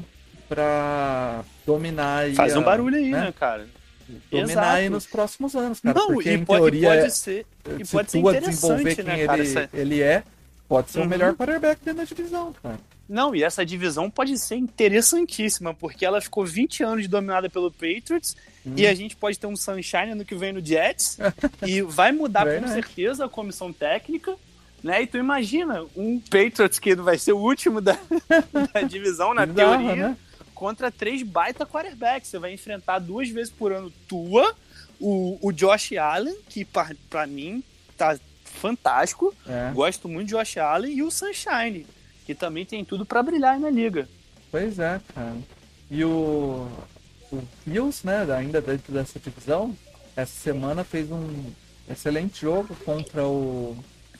[0.48, 2.35] pra dominar aí.
[2.35, 3.20] Faz um barulho aí, né?
[3.22, 3.66] né, cara?
[4.31, 4.77] Dominar Exato.
[4.77, 5.98] aí nos próximos anos, cara.
[5.98, 7.46] Não, porque e, em pode, e teoria, pode ser.
[7.79, 9.42] E se pode ser Tua desenvolver interessante, quem né, ele, cara?
[9.42, 10.22] essa- ele é,
[10.66, 11.09] pode ser o Uhum.
[11.09, 12.79] melhor quarterback dentro da divisão, cara.
[13.09, 18.37] Não, e essa divisão pode ser interessantíssima, porque ela ficou 20 anos dominada pelo Patriots
[18.66, 18.75] Hum.
[18.77, 21.16] e a gente pode ter um Sunshine ano que vem no Jets
[21.66, 22.73] e vai mudar com Verdade.
[22.73, 24.35] certeza a comissão técnica,
[24.83, 25.03] né?
[25.03, 27.97] E tu imagina um Patriots que vai ser o último da,
[28.75, 30.16] da divisão, na Bizarro, teoria, né?
[30.55, 32.29] contra três baita quarterbacks.
[32.29, 34.55] Você vai enfrentar duas vezes por ano tua,
[35.01, 37.62] o, o Josh Allen, que pra, pra mim
[37.97, 39.71] tá fantástico, É.
[39.73, 41.87] gosto muito de Josh Allen, e o Sunshine,
[42.29, 44.07] que também tem tudo pra brilhar na liga.
[44.51, 45.35] Pois é, cara.
[45.91, 46.69] E o,
[47.33, 49.75] o Bills, né, ainda dentro dessa divisão,
[50.14, 51.27] essa semana fez um
[51.91, 53.75] excelente jogo contra o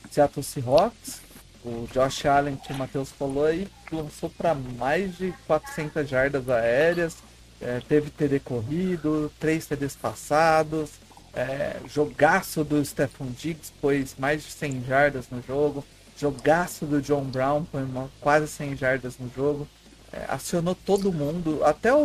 [0.09, 1.21] Seattle Seahawks.
[1.63, 7.15] O Josh Allen, que o Matheus falou aí, lançou para mais de 400 jardas aéreas,
[7.61, 10.93] é, teve TD corrido, três TDs passados,
[11.35, 15.85] é, jogaço do Stephon Diggs, pôs mais de 100 jardas no jogo,
[16.19, 19.67] jogaço do John Brown, pôs uma- quase 100 jardas no jogo.
[20.11, 21.97] É, acionou todo mundo, até o,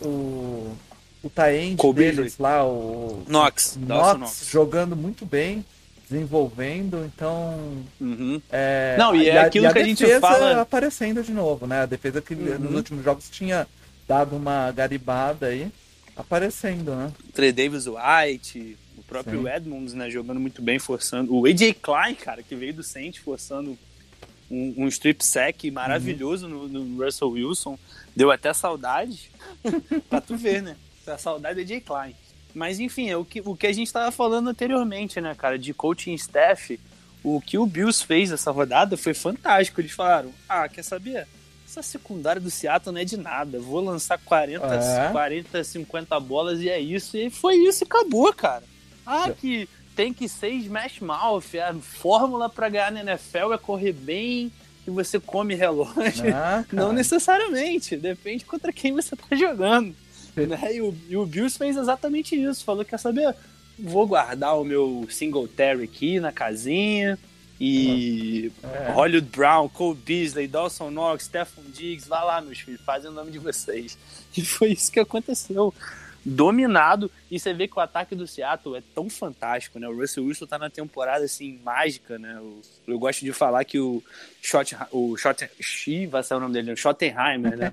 [0.00, 0.76] o,
[1.22, 4.48] o, Taend deles lá, o Knox, Knox, Knox.
[4.50, 5.62] jogando muito bem,
[6.08, 7.58] desenvolvendo, então
[8.00, 8.40] Uhum.
[8.50, 11.82] é, Não, e é aquilo que a gente defesa fala- aparecendo de novo, né?
[11.82, 12.58] A defesa que Uhum.
[12.58, 13.66] nos últimos jogos tinha
[14.08, 15.70] dado uma garibada aí,
[16.16, 17.12] aparecendo, né?
[17.34, 19.48] Trey Davis White, próprio Sim.
[19.48, 21.34] Edmonds, né, jogando muito bem, forçando.
[21.34, 23.78] O AJ Klein, cara, que veio do Saints, forçando
[24.50, 27.78] um, um strip sack maravilhoso no, no Russell Wilson.
[28.14, 29.30] Deu até saudade
[30.08, 30.76] pra tu ver, né?
[31.06, 32.14] A saudade do AJ Klein.
[32.54, 35.74] Mas enfim, é o que, o que a gente tava falando anteriormente, né, cara, de
[35.74, 36.80] coaching staff.
[37.22, 39.80] O que o Bills fez essa rodada foi fantástico.
[39.80, 41.26] Eles falaram: ah, quer saber?
[41.68, 43.58] Essa secundária do Seattle não é de nada.
[43.58, 45.10] Vou lançar 40, É.
[45.10, 47.16] 40 50 bolas e é isso.
[47.16, 48.62] E foi isso e acabou, cara.
[49.06, 49.32] Ah, É.
[49.32, 51.44] que tem que ser smash mouth.
[51.66, 54.52] A fórmula pra ganhar na NFL é correr bem
[54.86, 56.34] e você come relógio.
[56.34, 59.94] Ah, Não necessariamente, depende contra quem você tá jogando.
[60.36, 60.74] Né?
[60.74, 62.62] E, o, e o Bills fez exatamente isso.
[62.64, 63.34] Falou: quer saber?
[63.78, 67.18] Vou guardar o meu Singletary aqui na casinha.
[67.58, 68.92] E É.
[68.92, 73.30] Hollywood Brown, Cole Beasley, Dawson Knox, Stephon Diggs, vai lá, meus filhos, fazem o nome
[73.30, 73.96] de vocês.
[74.36, 75.72] E foi isso que aconteceu.
[76.28, 79.86] Dominado, e você vê que o ataque do Seattle é tão fantástico, né?
[79.86, 82.34] O Russell Wilson tá na temporada assim, mágica, né?
[82.36, 84.02] Eu, eu gosto de falar que o
[84.42, 87.72] Shot, o Shot, Shi, vai ser o nome dele, o Schottenheimer, né?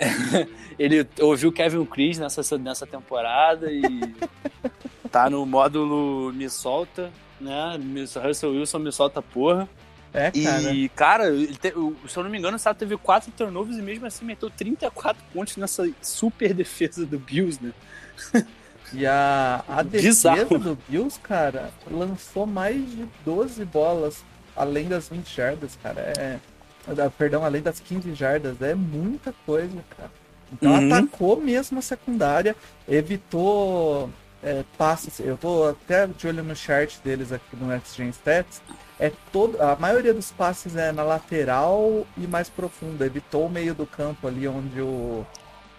[0.76, 3.80] Ele ouviu Kevin Chris nessa, nessa temporada e
[5.12, 7.78] tá no módulo me solta, né?
[8.20, 9.68] Russell Wilson me solta porra.
[10.14, 10.72] É, cara.
[10.72, 11.24] E, cara,
[11.60, 11.74] te-
[12.08, 15.22] se eu não me engano, o Seattle teve quatro turnovers e mesmo assim meteu 34
[15.32, 17.72] pontos nessa super defesa do Bills, né?
[18.92, 24.24] E a, a defesa do Bills, cara, lançou mais de 12 bolas
[24.56, 26.00] além das 20 jardas, cara.
[26.00, 26.38] É,
[26.88, 28.62] ah, perdão, além das 15 jardas.
[28.62, 30.10] É muita coisa, cara.
[30.52, 30.94] Então Uhum.
[30.94, 32.54] atacou mesmo a secundária,
[32.88, 34.08] evitou
[34.46, 35.18] é, passes.
[35.18, 38.62] Eu tô até de olho no chart deles aqui no XG Stats.
[38.98, 43.04] É todo, a maioria dos passes é na lateral e mais profunda.
[43.04, 45.26] Evitou o meio do campo ali onde o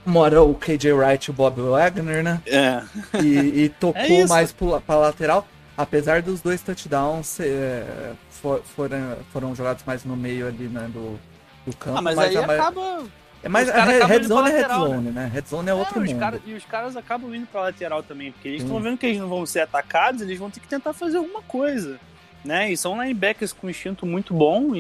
[0.06, 2.42] mora o KJ Wright e o Bob Wagner, né?
[2.46, 2.82] É.
[3.24, 9.18] e, e tocou É mais pro- pra lateral, apesar dos dois touchdowns é, for- foram,
[9.34, 11.20] foram jogados mais no meio ali né, do,
[11.66, 11.98] do campo.
[11.98, 13.04] Ah, mas, aí a ma- acaba.
[13.44, 15.32] É mais a caras red, red zone é red lateral, zone, né?
[15.34, 16.20] Red zone é outro É, os mundo.
[16.20, 19.20] cara- e os caras acabam indo pra lateral também, porque eles estão vendo que eles
[19.20, 22.00] não vão ser atacados, eles vão ter que tentar fazer alguma coisa.
[22.46, 22.72] Né?
[22.72, 24.80] E são linebackers com instinto muito bom e,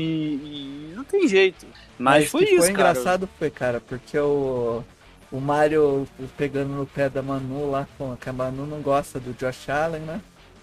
[0.91, 1.65] e não tem jeito.
[1.99, 2.71] Mas, Mas foi isso, foi cara.
[2.91, 4.83] engraçado foi, cara, porque o,
[5.31, 7.85] o Mario pegando no pé da Manu lá,
[8.21, 10.21] que a Manu não gosta do Josh Allen, né?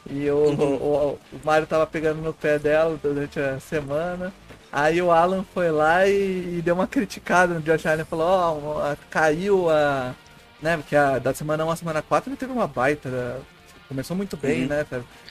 [0.09, 0.75] E o, Uhum.
[0.77, 4.33] o, o Mario tava pegando no pé dela durante a semana.
[4.77, 8.05] Aí o Alan foi lá e, e deu uma criticada no Josh Allen.
[8.05, 10.13] Falou, ó, oh, caiu a...
[10.61, 13.41] Né, porque a, da semana 1 à semana 4 ele teve uma baita...
[13.87, 14.69] Começou muito bem, uhum.
[14.69, 14.85] né?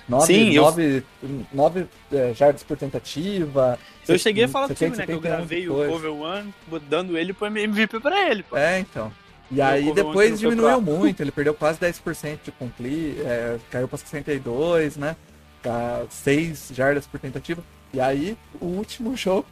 [0.08, 1.46] Nove, Sim, nove, eu...
[1.52, 3.78] nove é, jardas por tentativa.
[4.08, 5.06] Eu cheguei a falar contigo, né?
[5.06, 6.54] Que eu gravei o Cover One,
[6.88, 8.44] dando ele pro MVP pra ele.
[8.44, 8.56] Pô.
[8.56, 9.12] É, então.
[9.52, 13.98] E, e aí depois diminuiu muito, ele perdeu quase 10% de cumprir, é, caiu pra
[13.98, 15.18] 62, né?
[15.62, 17.62] Tá 6 jardas por tentativa.
[17.94, 19.46] E aí, o último jogo,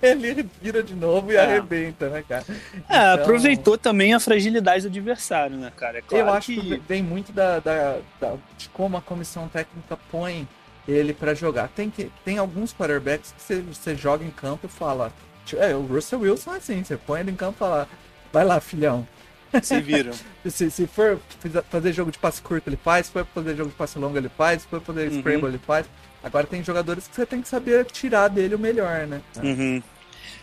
[0.00, 1.40] ele vira de novo e é.
[1.40, 2.44] arrebenta, né, cara?
[2.48, 3.14] É, então...
[3.14, 5.98] aproveitou também a fragilidade do adversário, né, cara?
[5.98, 6.60] É claro eu acho que...
[6.60, 10.46] que vem muito da, da, da, de como a comissão técnica põe
[10.86, 11.68] ele para jogar.
[11.68, 15.12] Tem, que, tem alguns quarterbacks que você, você joga em campo e fala.
[15.54, 17.88] É, o Russell Wilson é assim, você põe ele em campo e fala,
[18.32, 19.06] vai lá, filhão.
[19.62, 20.12] Se viram.
[20.48, 21.18] se, se for
[21.68, 23.06] fazer jogo de passe curto, ele faz.
[23.06, 24.62] Se for fazer jogo de passe longo, ele faz.
[24.62, 25.18] Se for fazer uhum.
[25.18, 25.86] scramble, ele faz.
[26.22, 29.20] Agora tem jogadores que você tem que saber tirar dele o melhor, né?
[29.42, 29.82] Uhum.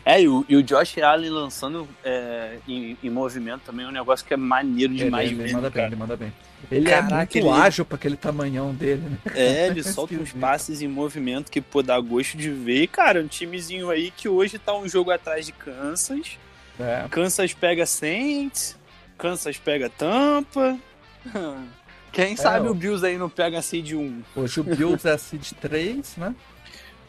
[0.05, 3.91] É, e o, e o Josh Allen lançando é, em, em, movimento também é um
[3.91, 6.33] negócio que é maneiro demais ele, ele manda bem, ele manda bem.
[6.71, 7.49] Ele é Caraca, é muito ele...
[7.49, 9.17] ágil para aquele tamanhão dele, né?
[9.35, 12.83] É, ele solta uns passes em movimento que, pô, dá gosto de ver.
[12.83, 16.37] E, cara, um timezinho aí que hoje tá um jogo atrás de Kansas.
[16.79, 17.05] É.
[17.09, 18.77] Kansas pega Saints,
[19.17, 20.77] Kansas pega Tampa.
[22.25, 24.23] Quem é, sabe o Bills aí não pega a seed 1.
[24.35, 26.35] Hoje o Bills é a seed 3, né?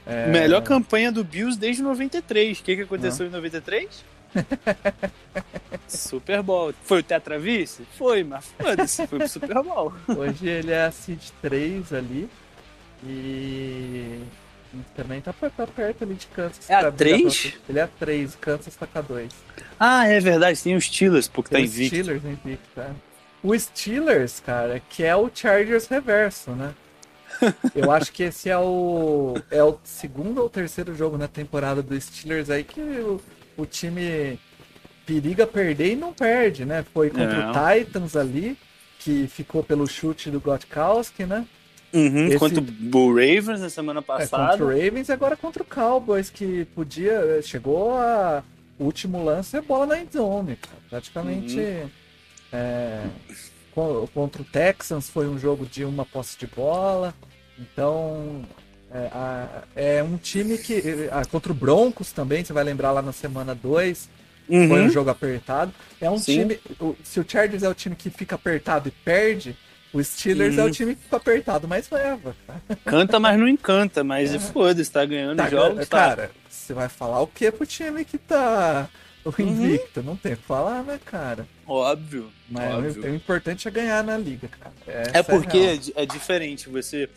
[0.06, 0.26] É...
[0.28, 2.58] Melhor campanha do Bills desde 93.
[2.58, 4.04] O que, que aconteceu em 93?
[5.88, 6.72] Super Bowl.
[6.84, 7.82] Foi o Tetra Vice?
[7.98, 9.92] Foi, mas foda-se, foi pro Super Bowl.
[10.08, 12.28] Hoje ele é a Seed 3 ali.
[13.04, 14.20] E
[14.94, 16.70] também tá, tá perto ali de Kansas.
[16.70, 17.54] É a 3?
[17.68, 19.32] Ele é a 3, Kansas tá com a 2.
[19.78, 21.96] Ah, é verdade, tem os Steelers, porque tem tá invicto.
[21.96, 22.90] Os Steelers invicto, é.
[23.42, 26.74] O Steelers, cara, que é o Chargers reverso, né?
[27.74, 31.98] Eu acho que esse é o é o segundo ou terceiro jogo na temporada do
[31.98, 33.20] Steelers aí que o,
[33.56, 34.38] o time
[35.06, 36.84] periga perder e não perde, né?
[36.92, 38.56] Foi contra o Titans ali,
[38.98, 41.46] que ficou pelo chute do Gotkowski, né?
[41.92, 42.38] Uhum, Esse...
[42.38, 44.44] Contra o Ravens na semana passada.
[44.44, 47.40] É, contra o Ravens e agora contra o Cowboys, que podia.
[47.42, 48.44] Chegou a.
[48.78, 51.58] O último lance é bola na endzone, Praticamente.
[51.58, 51.90] Uhum.
[52.52, 53.04] É,
[54.12, 57.14] contra o Texans foi um jogo de uma posse de bola.
[57.58, 58.42] Então,
[59.76, 60.82] é, é um time que.
[61.30, 64.08] Contra o Broncos também, você vai lembrar lá na semana 2.
[64.48, 64.68] Uhum.
[64.68, 65.72] Foi um jogo apertado.
[66.00, 66.40] É um Sim.
[66.40, 66.60] time.
[67.04, 69.56] Se o Chargers é o time que fica apertado e perde,
[69.92, 70.64] o Steelers uhum.
[70.64, 72.34] é o time que fica apertado, mas leva.
[72.84, 74.38] Canta, mas não encanta, mas é.
[74.40, 75.88] foda-se, tá ganhando tá, jogos.
[75.88, 75.98] Tá.
[75.98, 78.88] Cara, você vai falar o que pro time que tá
[79.24, 79.48] o uhum.
[79.48, 80.00] invicto?
[80.00, 80.06] Uhum.
[80.06, 81.46] Não tem o que falar, né, cara?
[81.66, 82.30] Óbvio.
[82.48, 83.02] Mas óbvio.
[83.02, 84.72] O, o, importante é ganhar na liga, cara.
[84.86, 86.68] Essa é porque é, é, diferente.
[86.68, 87.08] Você.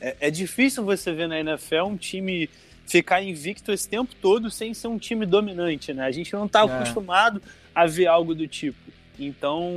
[0.00, 2.48] É, é difícil você ver na NFL um time
[2.86, 6.04] ficar invicto esse tempo todo sem ser um time dominante, né?
[6.04, 6.64] A gente não tá é.
[6.64, 7.42] acostumado
[7.74, 8.78] a ver algo do tipo.
[9.18, 9.76] Então,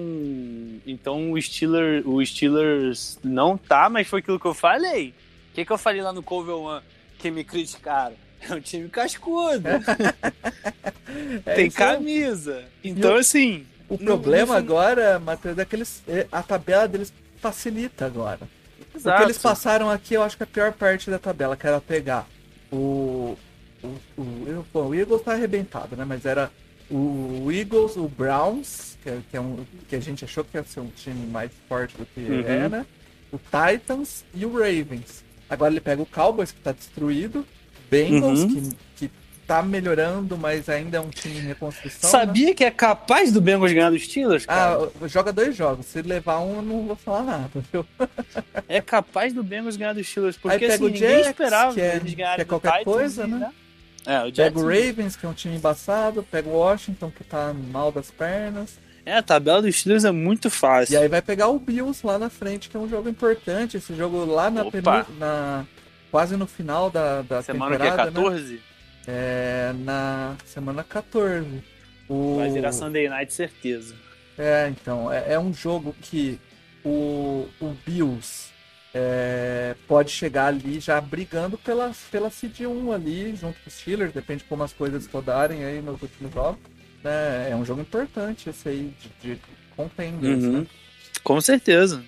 [0.85, 5.09] então o, Steelers, o Steelers não tá, mas foi aquilo que eu falei.
[5.49, 6.83] O que, que eu falei lá no Cover One
[7.17, 8.15] que me criticaram?
[8.49, 9.67] É um time cascudo.
[11.45, 12.63] é Tem camisa.
[12.83, 13.65] Então, assim.
[13.87, 18.39] O problema agora, Matheus, é que eles, é, a tabela deles facilita agora.
[18.95, 19.15] Exato.
[19.15, 21.67] O que eles passaram aqui, eu acho que é a pior parte da tabela, que
[21.67, 22.27] era pegar
[22.71, 23.37] o.
[23.83, 26.05] O, o, bom, o Eagles tá arrebentado, né?
[26.05, 26.51] Mas era
[26.89, 30.63] o Eagles, o Browns, que é, que, é um, que a gente achou que ia
[30.63, 32.41] ser um time mais forte do que uhum.
[32.41, 32.85] é, né?
[33.31, 35.23] O Titans e o Ravens.
[35.49, 37.45] Agora ele pega o Cowboys, que tá destruído,
[37.91, 38.69] Bengals, uhum.
[38.95, 39.11] que, que
[39.45, 42.09] tá melhorando, mas ainda é um time em reconstrução.
[42.09, 42.53] Sabia né?
[42.53, 44.89] que é capaz do Bengals ganhar dos Steelers, cara?
[45.03, 45.87] Ah, joga dois jogos.
[45.87, 47.85] Se levar um, eu não vou falar nada, viu?
[48.69, 52.13] é capaz do Bengals ganhar dos Steelers, porque assim, ninguém Jets, esperava que é, eles
[52.13, 53.37] ganharem que é qualquer Titans, coisa, né?
[53.37, 53.51] né?
[54.05, 57.53] É, o pega o Ravens, que é um time embaçado, pega o Washington, que tá
[57.53, 58.79] mal das pernas.
[59.05, 60.93] É, a tabela dos Steelers é muito fácil.
[60.93, 63.77] E aí vai pegar o Bills lá na frente, que é um jogo importante.
[63.77, 64.63] Esse jogo lá na,
[65.19, 65.65] na
[66.11, 68.11] quase no final da, da semana temporada.
[68.11, 68.53] Semana que é 14?
[68.53, 68.59] Né?
[69.07, 71.63] É, na semana 14.
[72.07, 72.37] O...
[72.37, 73.95] Vai virar Sunday Night, certeza.
[74.37, 76.39] É, então, é, é um jogo que
[76.83, 78.51] o, o Bills
[78.93, 84.13] é, pode chegar ali já brigando pela, pela Cid 1 ali, junto com os Steelers,
[84.13, 86.59] depende de como as coisas rodarem aí nos últimos jogos.
[87.03, 87.49] Né?
[87.49, 89.41] É um jogo importante esse aí de, de
[89.75, 90.61] contenders, uhum.
[90.61, 90.67] né?
[91.23, 92.03] Com certeza.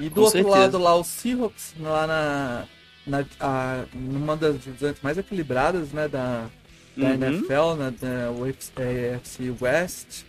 [0.00, 0.58] E do com outro certeza.
[0.58, 2.64] lado lá, o Seahawks lá na,
[3.06, 6.46] na a, numa das divisões mais equilibradas né, da,
[6.96, 7.14] da uhum.
[7.14, 10.24] NFL, né, da UFC West.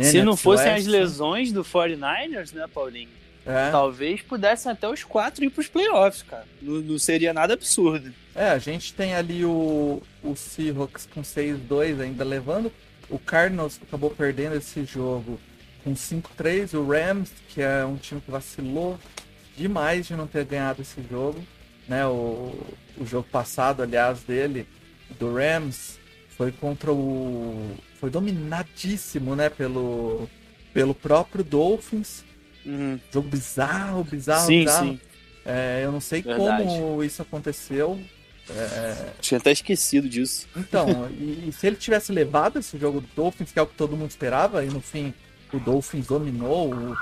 [0.00, 3.08] Se não fossem as lesões do 49ers, né, Paulinho?
[3.46, 3.70] é.
[3.70, 6.46] talvez pudessem até os quatro ir para os playoffs, cara.
[6.60, 8.12] Não, não, seria nada absurdo.
[8.34, 12.72] É, a gente tem ali o, o Seahawks com 6-2 ainda levando.
[13.08, 15.38] O Cardinals acabou perdendo esse jogo
[15.82, 16.74] com 5-3.
[16.74, 18.98] O Rams, que é um time que vacilou
[19.56, 21.44] demais de não ter ganhado esse jogo.
[21.88, 22.06] Né?
[22.06, 22.54] O,
[22.98, 24.66] o jogo passado, aliás, dele,
[25.18, 25.98] do Rams,
[26.36, 27.76] foi contra o.
[28.00, 29.48] Foi dominadíssimo, né?
[29.48, 30.28] Pelo,
[30.72, 32.24] pelo próprio Dolphins.
[32.64, 32.98] Uhum.
[33.12, 34.86] Jogo bizarro, bizarro, sim, bizarro.
[34.86, 35.00] Sim.
[35.44, 36.64] É, eu não sei Verdade.
[36.64, 38.00] como isso aconteceu.
[38.50, 39.12] É...
[39.20, 40.46] Tinha até esquecido disso.
[40.56, 43.74] Então, e, e, se ele tivesse levado esse jogo do Dolphins, que é o que
[43.74, 45.14] todo mundo esperava, e no fim
[45.52, 46.72] o Dolphins dominou.
[46.74, 46.96] O...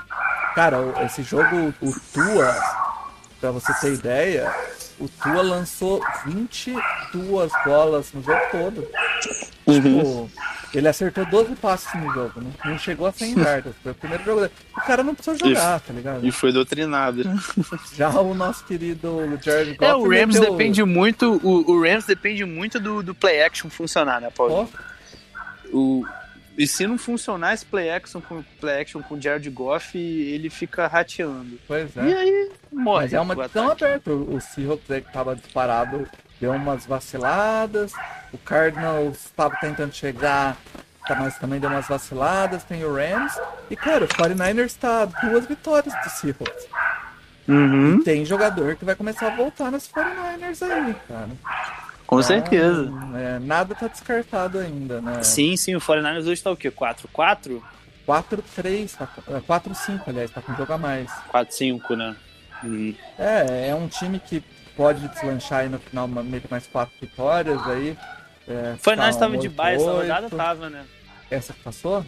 [0.55, 2.82] Cara, esse jogo, o Tua,
[3.43, 4.55] pra você ter ideia,
[4.97, 8.87] o Tua lançou 22 bolas no jogo todo.
[9.67, 9.81] Uhum.
[9.81, 10.31] Tipo,
[10.73, 12.49] ele acertou 12 passes no jogo, né?
[12.63, 13.73] Não chegou a 100 yardas.
[13.83, 14.53] Foi o primeiro jogo dele.
[14.77, 16.25] O cara não precisou jogar, e, tá ligado?
[16.25, 17.21] E foi doutrinado.
[17.93, 19.91] Já o nosso querido Jared Goff.
[19.91, 20.51] É, o Rams meteu...
[20.51, 21.33] depende muito.
[21.43, 24.69] O, o, Rams depende muito do, do play action funcionar, né, Paulo?
[25.73, 25.77] Oh.
[25.77, 26.05] O,
[26.57, 30.87] e se não funcionar esse play action com play action com Jared Goff, ele fica
[30.87, 31.59] rateando.
[31.67, 32.05] Pois é.
[32.05, 33.03] E aí morre.
[33.03, 34.11] Mas é uma questão aberta.
[34.11, 36.07] O Seahawks aí que tava disparado
[36.39, 37.93] deu umas vaciladas.
[38.31, 40.57] O Cardinals estava tentando chegar,
[41.07, 42.63] tá, mas também deu umas vaciladas.
[42.63, 43.33] Tem o Rams.
[43.69, 46.67] E, cara, o 49ers está duas vitórias do Seahawks.
[47.47, 47.99] Uhum.
[47.99, 51.29] E tem jogador que vai começar a voltar nos 49ers aí, cara.
[52.13, 52.91] Com então, certeza.
[53.15, 55.23] É, nada tá descartado ainda, né?
[55.23, 56.69] Sim, sim, o 49ers hoje tá o quê?
[56.69, 57.61] 4-4?
[58.07, 58.97] 4-3,
[59.47, 61.09] 4-5, aliás, tá com jogo a mais.
[61.33, 62.15] 4-5, né?
[62.63, 62.95] Uhum.
[63.17, 64.43] É, é um time que
[64.75, 67.97] pode deslanchar aí no final, meio mais quatro vitórias aí.
[68.47, 70.85] É, Foi nós estava de baixo, essa rodada tava, né?
[71.31, 72.05] Essa que passou?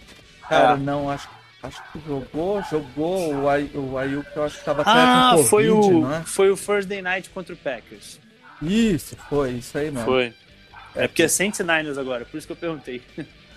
[0.47, 0.77] Cara, é.
[0.77, 1.29] não, acho,
[1.63, 5.37] acho que jogou, jogou o, Ay, o Ayuk, eu acho que tava até ah, com
[5.37, 6.21] Covid, foi o, é?
[6.23, 8.19] foi o Thursday Night contra o Packers.
[8.61, 10.05] Isso, foi, isso aí mesmo.
[10.05, 10.33] Foi.
[10.95, 13.01] É, é porque é Saints Niners agora, por isso que eu perguntei.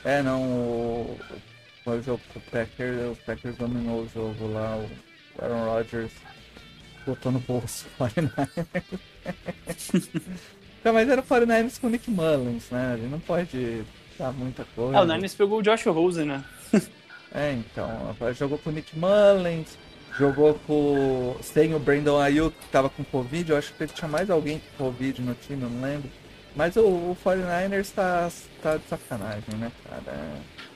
[0.04, 1.18] É, não, o,
[1.84, 6.12] foi o jogo o Packers, o Packers dominou o jogo lá, o Aaron Rodgers
[7.06, 10.08] botou no bolso o 49ers.
[10.92, 12.94] mas era o 49ers com o Nick Mullins, né?
[12.98, 13.84] Ele não pode
[14.18, 14.98] dar muita coisa.
[14.98, 16.44] Ah, o Niners pegou o Josh Rosen, né?
[17.32, 18.16] é, então.
[18.34, 19.78] Jogou com o Nick Mullins,
[20.18, 21.36] jogou com.
[21.40, 23.50] Sem o Brandon Ayuk, que tava com Covid.
[23.50, 26.10] Eu acho que tinha mais alguém com Covid no time, eu não lembro.
[26.56, 28.30] Mas o, o 49ers tá,
[28.62, 30.18] tá de sacanagem, né, cara?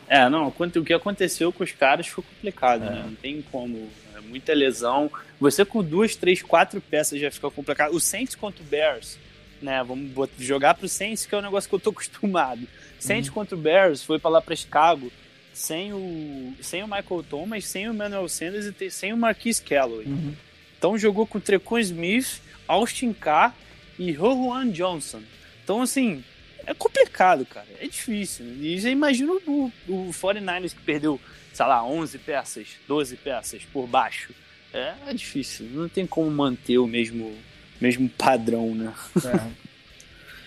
[0.09, 2.91] É, não, o que aconteceu com os caras foi complicado, é.
[2.91, 3.03] né?
[3.05, 3.89] Não tem como
[4.29, 5.11] muita lesão.
[5.41, 7.95] Você com duas, três, quatro peças já fica complicado.
[7.95, 9.19] O Saints contra o Bears,
[9.61, 9.83] né?
[9.83, 12.61] Vamos jogar pro Saints, que é um negócio que eu tô acostumado.
[13.01, 13.35] Saints uhum.
[13.35, 15.11] contra o Bears foi para lá para Chicago
[15.53, 20.07] sem o, sem o Michael Thomas, sem o Manuel Sanders e sem o Marquis Calloway.
[20.07, 20.35] Uhum.
[20.79, 23.55] Então jogou com Trecon Smith, Austin Carr
[23.99, 25.23] e Rowan Johnson.
[25.63, 26.25] Então, assim,
[26.67, 27.67] é complicado, cara.
[27.81, 28.47] É difícil.
[28.61, 31.21] E já imagino o, o 49ers que perdeu
[31.53, 34.33] sei lá, 11 peças, 12 peças por baixo.
[34.73, 37.37] É, é difícil, não tem como manter o mesmo,
[37.81, 38.93] mesmo padrão, né?
[39.25, 39.63] É.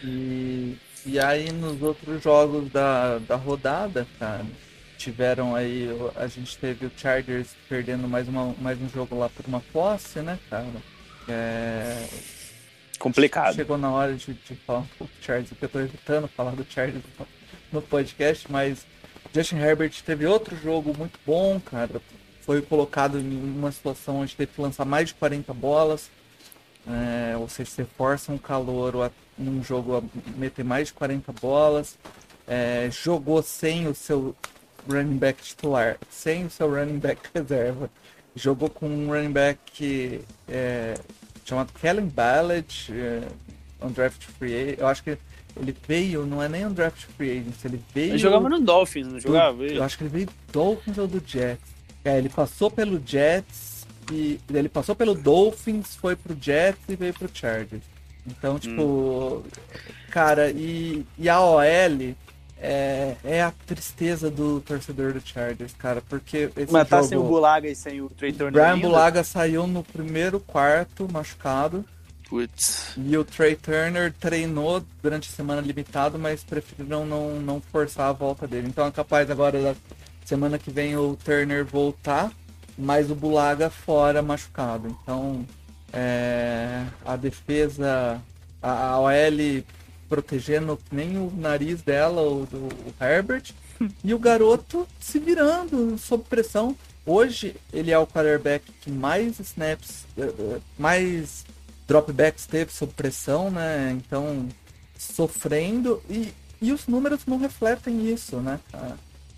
[0.03, 4.45] E, e aí nos outros jogos da, da rodada, cara,
[5.05, 9.45] tiveram aí, a gente teve o Chargers perdendo mais, uma, mais um jogo lá por
[9.45, 10.65] uma posse, né, cara?
[11.27, 12.07] É...
[12.97, 13.53] Complicado.
[13.53, 16.51] Chegou na hora de, de falar um pouco do Chargers, porque eu tô evitando falar
[16.51, 17.03] do Chargers
[17.71, 18.83] no podcast, mas
[19.31, 22.01] Justin Herbert teve outro jogo muito bom, cara.
[22.41, 26.09] Foi colocado em uma situação onde teve que lançar mais de 40 bolas.
[26.87, 30.03] É, ou seja, você força um calor num jogo a
[30.35, 31.95] meter mais de 40 bolas.
[32.47, 34.35] É, jogou sem o seu
[34.87, 37.89] running back titular, sem o seu running back reserva.
[38.35, 40.95] Jogou com um running back é,
[41.45, 43.21] chamado Kellen Ballard, é,
[43.81, 44.75] um draft free.
[44.77, 45.17] Eu acho que
[45.57, 48.11] ele veio, não é nem um draft free agent, ele veio.
[48.11, 49.57] Ele jogava no Dolphins, não jogava?
[49.57, 51.75] Do, eu acho que ele veio do Dolphins ou do Jets.
[52.03, 57.13] É, ele passou pelo Jets e ele passou pelo Dolphins, foi pro Jets e veio
[57.13, 57.83] pro Chargers.
[58.27, 59.43] Então, tipo, hum.
[60.09, 61.61] cara, e, e a OL
[62.65, 67.17] é, é a tristeza do torcedor do Chargers, cara, porque esse Mas tá jogo, sem
[67.17, 71.85] o Bulaga e sem o Trey Turner Brian Bulaga saiu no primeiro quarto machucado.
[72.27, 72.93] Putz.
[72.97, 78.13] E o Trey Turner treinou durante a semana limitado, mas preferiram não, não forçar a
[78.13, 78.67] volta dele.
[78.67, 79.75] Então é capaz agora da
[80.25, 82.31] semana que vem o Turner voltar,
[82.75, 84.87] mas o Bulaga fora machucado.
[84.87, 85.45] Então
[85.93, 88.19] é, a defesa,
[88.59, 89.63] a, a OL
[90.07, 93.53] protegendo nem o nariz dela, o do Herbert,
[94.03, 96.75] e o garoto se virando sob pressão.
[97.05, 101.45] Hoje ele é o quarterback que mais snaps, eh, eh, mais
[101.87, 103.91] dropbacks teve sob pressão, né?
[103.91, 104.47] Então,
[104.97, 108.59] sofrendo e, e os números não refletem isso, né?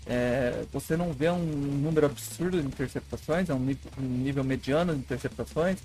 [0.06, 5.78] É, você não vê um número absurdo de interceptações, é um nível mediano de interceptações.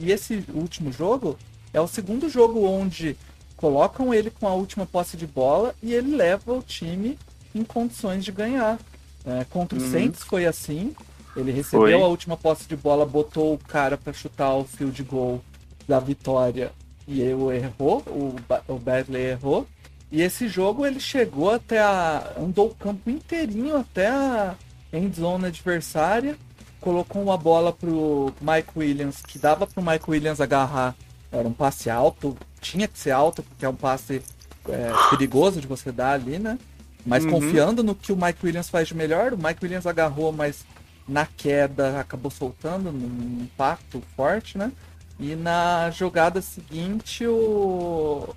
[0.00, 1.38] E esse último jogo
[1.72, 3.16] é o segundo jogo onde
[3.56, 7.18] colocam ele com a última posse de bola e ele leva o time
[7.54, 8.78] em condições de ganhar.
[9.24, 9.90] É, contra o uhum.
[9.90, 10.94] Saints foi assim.
[11.34, 12.02] Ele recebeu foi.
[12.02, 15.42] a última posse de bola, botou o cara para chutar o field goal
[15.86, 16.72] da vitória
[17.06, 18.34] e eu errou, o,
[18.68, 19.66] o Badley errou.
[20.10, 22.34] E esse jogo ele chegou até a.
[22.38, 24.54] andou o campo inteirinho até a
[24.92, 26.36] endzone adversária,
[26.80, 30.94] colocou uma bola pro Mike Williams, que dava pro Mike Williams agarrar.
[31.30, 32.36] Era um passe alto,
[32.70, 34.22] tinha que ser alto, porque é um passe
[34.68, 36.58] é, perigoso de você dar ali, né?
[37.04, 37.32] Mas uhum.
[37.32, 40.64] confiando no que o Mike Williams faz de melhor, o Mike Williams agarrou, mas
[41.08, 44.72] na queda acabou soltando num impacto forte, né?
[45.18, 48.34] E na jogada seguinte o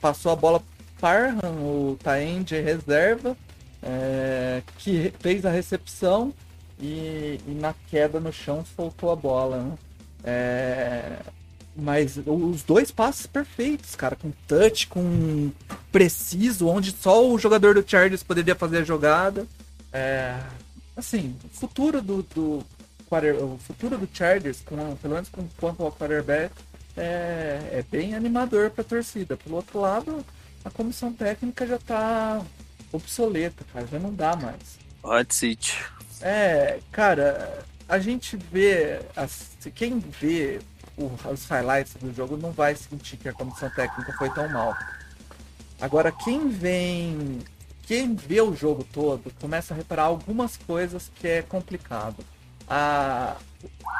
[0.00, 0.62] passou a bola
[1.00, 3.36] Parham, o Taend reserva,
[3.82, 4.62] é...
[4.78, 6.32] que fez a recepção
[6.80, 7.38] e...
[7.46, 9.62] e, na queda no chão soltou a bola.
[9.62, 9.72] Né?
[10.24, 11.18] É...
[11.76, 15.52] Mas os dois passes perfeitos, cara, com touch, com
[15.92, 19.46] preciso, onde só o jogador do Chargers poderia fazer a jogada.
[19.92, 20.38] É,
[20.96, 22.64] assim, o futuro do, do
[23.08, 26.52] o futuro do Chargers, com, pelo menos com quanto ao quarterback,
[26.96, 29.36] é, é bem animador para a torcida.
[29.36, 30.24] Pelo outro lado,
[30.64, 32.42] a comissão técnica já tá
[32.92, 34.78] obsoleta, cara, já não dá mais.
[35.02, 35.84] Hot seat.
[36.20, 39.00] É, cara, a gente vê,
[39.74, 40.58] quem vê
[40.96, 44.76] os highlights do jogo não vai sentir que a comissão técnica foi tão mal.
[45.80, 47.40] Agora, quem vem.
[47.82, 52.16] Quem vê o jogo todo começa a reparar algumas coisas que é complicado.
[52.68, 53.36] Ah,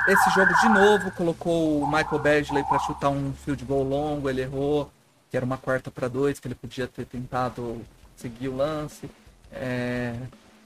[0.09, 4.43] esse jogo de novo colocou o Michael Badgley para chutar um field goal longo, ele
[4.43, 4.91] errou,
[5.31, 7.81] que era uma quarta para dois, que ele podia ter tentado
[8.17, 9.09] seguir o lance.
[9.53, 10.17] É,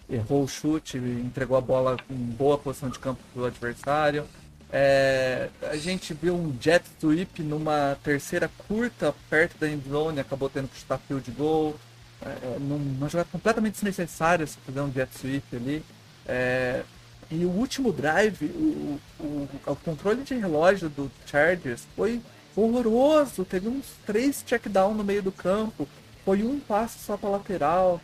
[0.08, 4.26] errou o chute, entregou a bola em boa posição de campo para o adversário.
[4.72, 10.68] É, a gente viu um jet sweep numa terceira curta perto da endzone, acabou tendo
[10.68, 11.74] que chutar field goal.
[12.22, 15.84] É, numa jogada completamente desnecessária se fazer um jet sweep ali.
[16.26, 16.82] É,
[17.30, 22.20] e o último drive, o, o, o, controle de relógio do Chargers foi
[22.56, 23.44] horroroso.
[23.44, 25.88] Teve uns três checkdown no meio do campo.
[26.24, 28.00] Foi um passe só para lateral.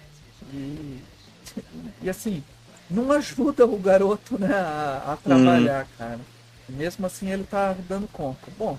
[0.52, 1.02] E,
[2.02, 2.42] e assim,
[2.88, 5.88] não ajuda o garoto né, a, a trabalhar, hum.
[5.98, 6.35] cara.
[6.68, 8.48] Mesmo assim, ele tá dando conta.
[8.58, 8.78] Bom,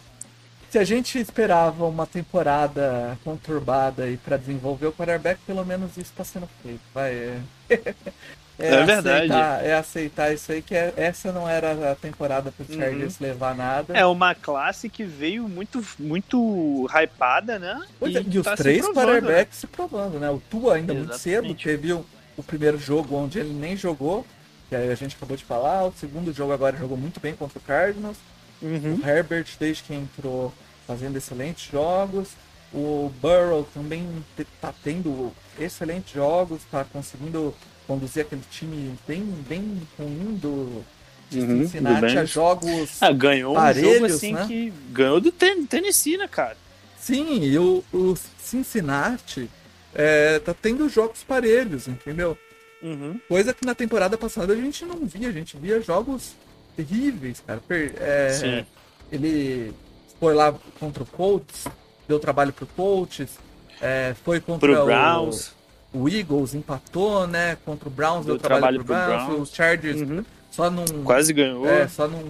[0.70, 6.12] se a gente esperava uma temporada conturbada e para desenvolver o quarterback, pelo menos isso
[6.12, 6.82] está sendo feito.
[6.94, 7.14] Vai.
[7.14, 7.40] É,
[8.60, 9.32] é, é verdade.
[9.32, 13.18] Aceitar, é aceitar isso aí, que é, essa não era a temporada para o Chargers
[13.20, 13.28] uhum.
[13.28, 13.98] levar nada.
[13.98, 17.82] É uma classe que veio muito, muito hypada, né?
[17.98, 19.62] Pois e, é, e os tá três quarterbacks né?
[19.62, 20.30] se provando, né?
[20.30, 21.08] O Tua ainda Exatamente.
[21.08, 24.26] muito cedo, teve o, o primeiro jogo onde ele nem jogou
[24.70, 25.86] que a gente acabou de falar.
[25.86, 28.18] O segundo jogo agora jogou muito bem contra o Cardinals.
[28.62, 29.00] Uhum.
[29.02, 30.54] O Herbert, desde que entrou,
[30.86, 32.30] fazendo excelentes jogos.
[32.74, 34.06] O Burrow também
[34.38, 37.56] está tendo excelentes jogos, está conseguindo
[37.88, 40.84] conduzir aquele time bem, bem ruim do,
[41.30, 44.46] de uhum, Cincinnati a jogos ah, ganhou parelhos, um jogo assim né?
[44.48, 46.58] que ganhou do Tennessee, né, cara?
[47.00, 49.50] Sim, e o, o Cincinnati
[49.96, 52.38] é, tá tendo jogos parelhos, entendeu?
[52.82, 53.20] Uhum.
[53.28, 56.36] Coisa que na temporada passada a gente não via, a gente via jogos
[56.76, 57.62] terríveis, cara.
[58.00, 58.66] É,
[59.12, 59.74] ele
[60.20, 61.68] foi lá contra o Colts,
[62.08, 63.40] deu trabalho pro Colts,
[63.82, 65.52] é, foi contra pro Browns.
[65.94, 67.58] O, o, Eagles, empatou, né?
[67.66, 69.26] Contra o Browns, deu, deu trabalho, trabalho pro, Browns.
[69.28, 69.50] Browns.
[69.50, 70.26] Os Chargers uhum.
[70.52, 70.86] só não.
[71.04, 71.68] Quase ganhou.
[71.68, 72.22] É, só não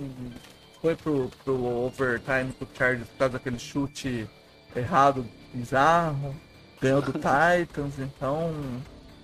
[0.81, 4.27] foi pro, pro overtime pro Chargers por causa daquele chute
[4.75, 6.35] errado, bizarro.
[6.79, 8.53] Ganhou do Titans, então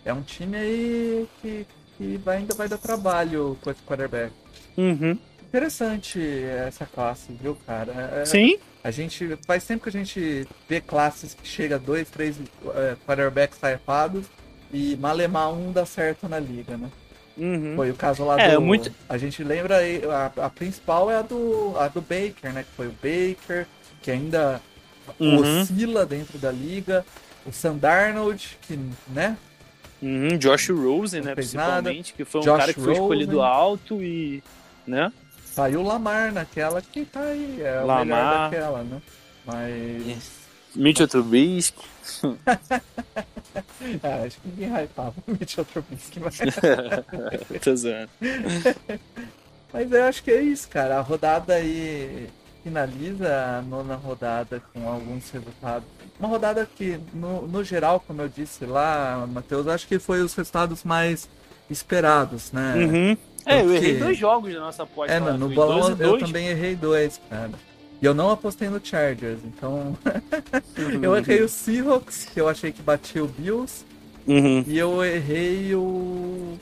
[0.06, 4.34] é um time aí que, que vai, ainda vai dar trabalho com esse quarterback.
[4.78, 5.18] Uhum.
[5.43, 6.20] Interessante
[6.68, 8.22] essa classe, viu, cara?
[8.22, 8.58] É, Sim.
[8.84, 9.38] A gente.
[9.45, 12.38] Faz tempo que a gente vê classes que chega dois, três
[12.76, 14.26] é, quarterbacks taipados
[14.74, 16.89] e malemar um dá certo na liga, né?
[17.38, 17.76] Uhum.
[17.76, 18.62] Foi o caso lá é, do.
[18.62, 18.91] Muito...
[19.08, 22.64] A gente lembra aí, a, a, principal é a do, a do Baker, né?
[22.64, 23.68] Que foi o Baker,
[24.01, 24.62] que ainda
[25.20, 25.62] uhum.
[25.62, 27.06] oscila dentro da liga.
[27.45, 28.80] O Sandarnold, que,
[29.10, 29.38] né?
[30.04, 32.18] Uhum, Josh Rosen, né, principalmente, nada.
[32.18, 34.43] que foi um Josh cara que foi escolhido alto e,
[34.86, 35.12] né?
[35.45, 38.01] Saiu o Lamar naquela que tá aí, é Lamar.
[38.01, 39.01] o melhor daquela, né?
[39.45, 40.43] Mas
[40.76, 41.86] Mitchell Trubisky.
[44.04, 46.38] ah, acho que ninguém hypava o Mitchell Trubisky, mas...
[47.64, 48.10] Tô zoando.
[49.72, 50.97] mas eu acho que é isso, cara.
[50.97, 52.28] A rodada aí
[52.64, 55.88] finaliza a nona rodada com alguns resultados.
[56.24, 60.34] Uma rodada que, no, no geral, como eu disse lá, Matheus, acho que foi os
[60.34, 61.28] resultados mais
[61.69, 62.76] esperados, né?
[62.78, 63.17] Uhum.
[63.45, 65.13] É, eu errei dois jogos da nossa aposta.
[65.13, 66.24] É, no, no bolão eu dois.
[66.24, 67.51] também errei dois, cara.
[68.01, 69.97] E eu não apostei no Chargers, então.
[71.03, 73.84] eu errei o Seahawks, que eu achei que batia o Bills.
[74.26, 74.63] Uhum.
[74.65, 76.57] E eu errei o.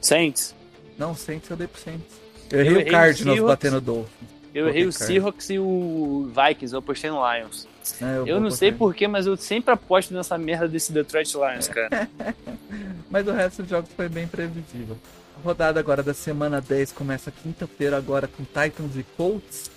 [0.00, 0.54] Saints.
[0.96, 2.20] Não, Saints eu dei pro Saints.
[2.52, 4.33] Eu errei, eu errei o Cardinals batendo o Dolphins.
[4.54, 7.66] Eu errei o Seahawks e o Vikings, eu apostei no Lions.
[8.00, 11.66] É, eu, eu não sei porquê, mas eu sempre aposto nessa merda desse Detroit Lions,
[11.66, 12.08] cara.
[13.10, 14.96] mas o resto dos jogos foi bem previsível.
[15.36, 19.70] A rodada agora da semana 10 começa quinta-feira agora com Titans e Colts.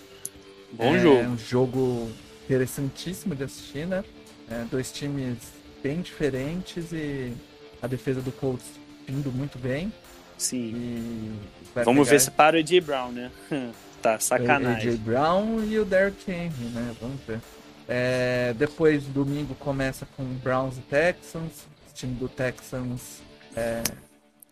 [0.72, 1.22] Bom é, jogo.
[1.22, 2.12] É um jogo
[2.46, 4.04] interessantíssimo de assistir, né?
[4.50, 5.38] É, dois times
[5.82, 7.34] bem diferentes e
[7.82, 8.66] a defesa do Colts
[9.10, 9.92] indo muito bem.
[10.38, 11.34] Sim.
[11.74, 13.32] Vamos ver se para o AJ Brown, né?
[14.14, 14.90] tá, sacanagem.
[14.90, 16.96] O AJ Brown e o Derrick Henry, né?
[17.02, 17.40] Vamos ver.
[17.88, 21.68] É, depois, domingo, começa com Browns e Texans.
[21.90, 23.22] O time do Texans
[23.56, 23.82] é,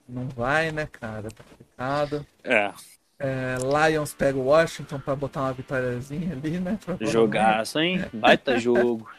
[0.08, 1.30] não vai, né, cara?
[1.30, 2.26] Tá complicado.
[2.44, 2.72] É.
[3.18, 3.56] É,
[3.90, 6.78] Lions pega o Washington para botar uma vitóriazinha ali, né?
[7.00, 8.04] Jogaço, hein?
[8.14, 9.10] Baita jogo.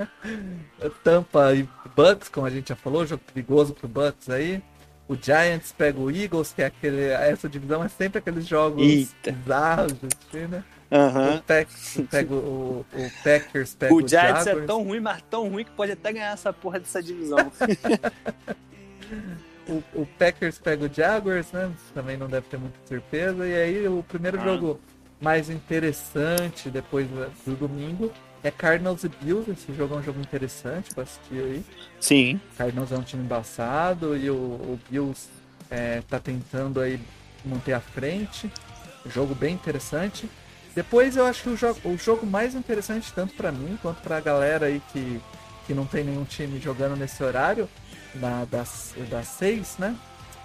[1.03, 4.62] Tampa e Bucks, como a gente já falou, jogo perigoso pro Bucks aí.
[5.09, 7.03] O Giants pega o Eagles, que é aquele.
[7.11, 9.33] Essa divisão é sempre aqueles jogos Eita.
[9.33, 10.65] bizarros, assim, né?
[10.91, 11.37] Uhum.
[11.37, 14.65] O, Packers pega o, o Packers pega o, o Giants Jaguars.
[14.65, 17.39] é tão ruim, mas tão ruim que pode até ganhar essa porra dessa divisão.
[19.69, 21.73] o, o, Packers pega o Jaguars, né?
[21.95, 23.47] Também não deve ter muita surpresa.
[23.47, 24.45] E aí o primeiro ah.
[24.45, 24.81] jogo
[25.21, 29.51] mais interessante depois do domingo é Cardinals e Bills.
[29.51, 31.64] Esse jogo é um jogo interessante pra assistir aí.
[32.01, 32.41] Sim.
[32.57, 35.28] Cardinals é um time embaçado e o, o Bills
[35.70, 37.01] é, tá tentando aí
[37.45, 38.51] manter a frente.
[39.07, 40.28] Jogo bem interessante.
[40.74, 44.20] Depois eu acho que o jogo, o jogo mais interessante, tanto para mim quanto pra
[44.20, 45.20] galera aí que,
[45.66, 47.68] que não tem nenhum time jogando nesse horário,
[48.14, 49.97] na, das, das seis, né?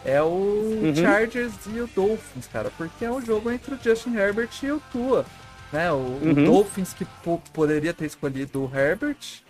[0.06, 0.96] É o uhum.
[0.96, 2.72] Chargers e o Dolphins, cara.
[2.78, 5.26] Porque é um jogo entre o Justin Herbert e o Tua.
[5.72, 5.92] Né?
[5.92, 6.32] O, uhum.
[6.32, 7.06] o Dolphins que
[7.54, 9.42] poderia ter escolhido o Herbert,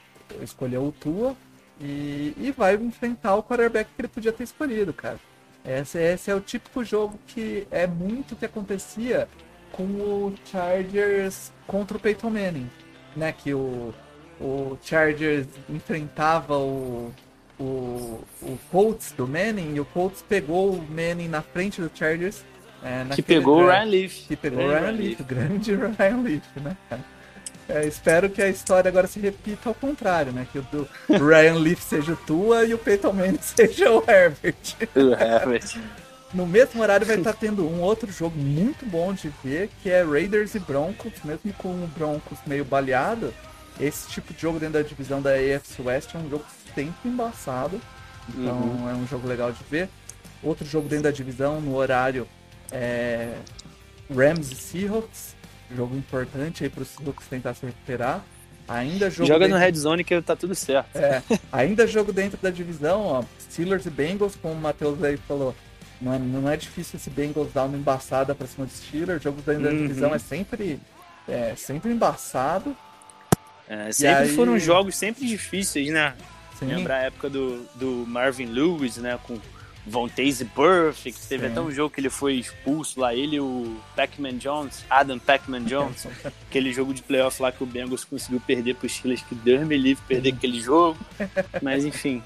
[0.41, 1.35] escolheu o Tua.
[1.79, 5.19] E, e vai enfrentar o quarterback que ele podia ter escolhido, cara.
[5.65, 9.27] Esse, esse é o típico jogo que é muito o que acontecia
[9.71, 12.69] com o Chargers contra o Peyton Manning,
[13.15, 13.31] né?
[13.31, 13.93] Que o,
[14.39, 17.11] o Chargers enfrentava o,
[17.59, 22.43] o, o Colts do Manning e o Colts pegou o Manning na frente do Chargers.
[22.83, 24.27] É, que pegou o Ryan Leaf.
[24.27, 26.77] Que pegou o Ryan Leaf, o grande Ryan Leaf, né,
[27.69, 30.47] É, espero que a história agora se repita ao contrário, né?
[30.51, 34.75] Que o do Ryan Leaf seja o Tua e o Peyton Manning seja o Herbert.
[34.95, 35.79] O Herbert.
[36.33, 40.01] No mesmo horário vai estar tendo um outro jogo muito bom de ver, que é
[40.01, 43.33] Raiders e Broncos, mesmo com o Broncos meio baleado.
[43.79, 47.81] Esse tipo de jogo dentro da divisão da AFC West é um jogo sempre embaçado.
[48.29, 48.89] Então uhum.
[48.89, 49.89] é um jogo legal de ver.
[50.41, 52.27] Outro jogo dentro da divisão, no horário,
[52.71, 53.35] é
[54.13, 55.35] Rams e Seahawks.
[55.75, 58.23] Jogo importante aí para os Seahawks tentar se recuperar.
[58.67, 59.59] Ainda jogo Joga dentro...
[59.59, 60.95] no Red Zone que tá tudo certo.
[60.95, 63.23] É, ainda jogo dentro da divisão, ó.
[63.39, 65.55] Steelers e Bengals, como o Matheus aí falou
[66.01, 69.21] não é, não é difícil esse Bengals dar uma embaçada pra cima do Steelers.
[69.21, 69.87] Jogos da uhum.
[69.87, 70.79] divisão é sempre,
[71.27, 72.75] é sempre embaçado.
[73.69, 74.35] É, sempre aí...
[74.35, 76.15] foram jogos sempre difíceis, né?
[76.57, 76.65] Sim.
[76.65, 79.17] Lembra a época do, do Marvin Lewis, né?
[79.23, 79.39] Com
[79.85, 81.27] Vontaze Perfect.
[81.27, 81.51] Teve Sim.
[81.51, 83.13] até um jogo que ele foi expulso lá.
[83.13, 86.07] Ele e o Pac-Man Jones, Adam Pac-Man Jones.
[86.49, 89.21] aquele jogo de playoff lá que o Bengals conseguiu perder pro Steelers.
[89.21, 90.99] Que Deus me livre perder aquele jogo.
[91.61, 92.21] Mas enfim,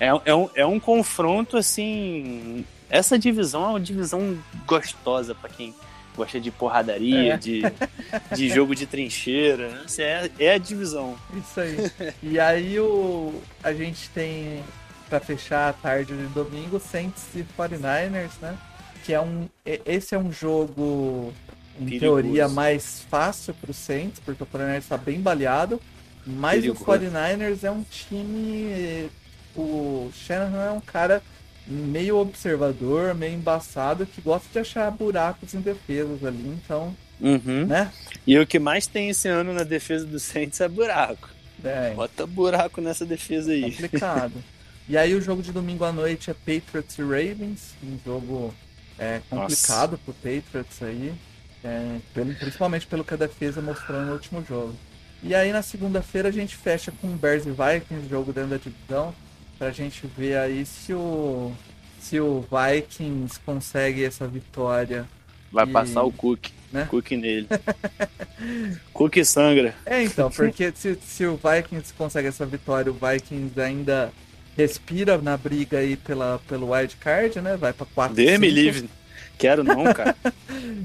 [0.00, 5.74] é, é, um, é um confronto assim essa divisão é uma divisão gostosa para quem
[6.16, 7.36] gosta de porradaria, é.
[7.36, 7.62] de,
[8.34, 9.68] de jogo de trincheira.
[9.68, 9.84] Né?
[9.98, 11.16] É, é a divisão.
[11.36, 11.76] Isso aí.
[12.22, 14.62] E aí o, a gente tem,
[15.08, 18.56] para fechar a tarde de domingo, Saints e 49ers, né?
[19.04, 19.48] Que é um.
[19.64, 21.32] Esse é um jogo,
[21.80, 22.22] em Perigoso.
[22.22, 25.80] teoria, mais fácil para o Saints, porque o 49ers está bem baleado.
[26.26, 26.82] Mas Perigoso.
[26.82, 29.08] o 49ers é um time.
[29.54, 31.22] O Shanahan é um cara
[31.66, 36.94] meio observador, meio embaçado, que gosta de achar buracos em defesas ali, então.
[37.20, 37.66] Uhum.
[37.66, 37.90] Né?
[38.26, 41.30] E o que mais tem esse ano na defesa do Saints é buraco.
[41.64, 41.94] É.
[41.94, 43.62] Bota buraco nessa defesa aí.
[43.62, 44.34] Complicado.
[44.88, 48.54] e aí o jogo de domingo à noite é Patriots e Ravens, um jogo
[48.98, 50.02] é, complicado Nossa.
[50.04, 51.12] pro Patriots aí.
[51.64, 54.74] É, pelo, principalmente pelo que a defesa mostrou no último jogo.
[55.22, 58.56] E aí na segunda-feira a gente fecha com o Bears e Vikings, jogo dentro da
[58.58, 59.12] divisão,
[59.58, 61.52] pra gente ver aí se o
[62.00, 65.08] se o Vikings consegue essa vitória.
[65.50, 66.50] Vai E- passar o Cook.
[66.72, 66.86] né?
[66.88, 67.48] Cook nele.
[68.92, 69.74] Cook sangra.
[69.84, 74.12] É, então, porque se, se o Vikings consegue essa vitória, o Vikings ainda
[74.56, 77.56] respira na briga aí pela, pelo wild card, né?
[77.56, 78.88] Vai pra 4 Deus me livre.
[79.38, 80.16] Quero não, cara.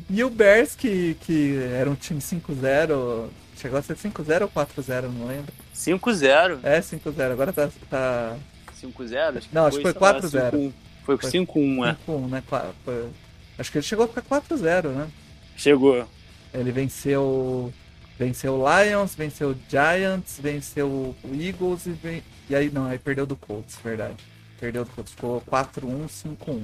[0.09, 5.03] E o Bears, que, que era um time 5-0, chegou a ser 5-0 ou 4-0,
[5.03, 5.51] não lembro.
[5.75, 6.59] 5-0.
[6.61, 8.35] É, 5-0, agora tá, tá
[8.79, 9.37] 5-0?
[9.37, 10.51] Acho que Não, acho que foi sei lá, 4-0.
[10.51, 10.73] 5-1.
[11.05, 11.29] Foi Foi.
[11.31, 11.97] 5-1, é.
[12.11, 12.43] 5-1, né?
[12.83, 13.09] Foi-
[13.57, 15.07] Acho que ele chegou a ficar 4-0, né?
[15.55, 16.05] Chegou.
[16.53, 17.73] Ele venceu
[18.19, 22.99] venceu o Lions, venceu o Giants, venceu o Eagles e, ven- e aí não, aí
[22.99, 24.15] perdeu do Colts, verdade.
[24.59, 26.63] Perdeu do Colts, ficou 4-1, 5-1.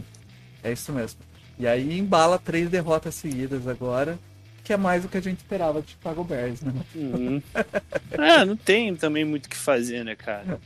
[0.64, 1.20] É isso mesmo.
[1.58, 4.20] E aí embala três derrotas seguidas agora,
[4.64, 6.74] que é mais do que a gente esperava de Chicago Bears, né?
[6.94, 7.42] Uhum.
[8.12, 10.60] É, não tem também muito o que fazer, né, cara?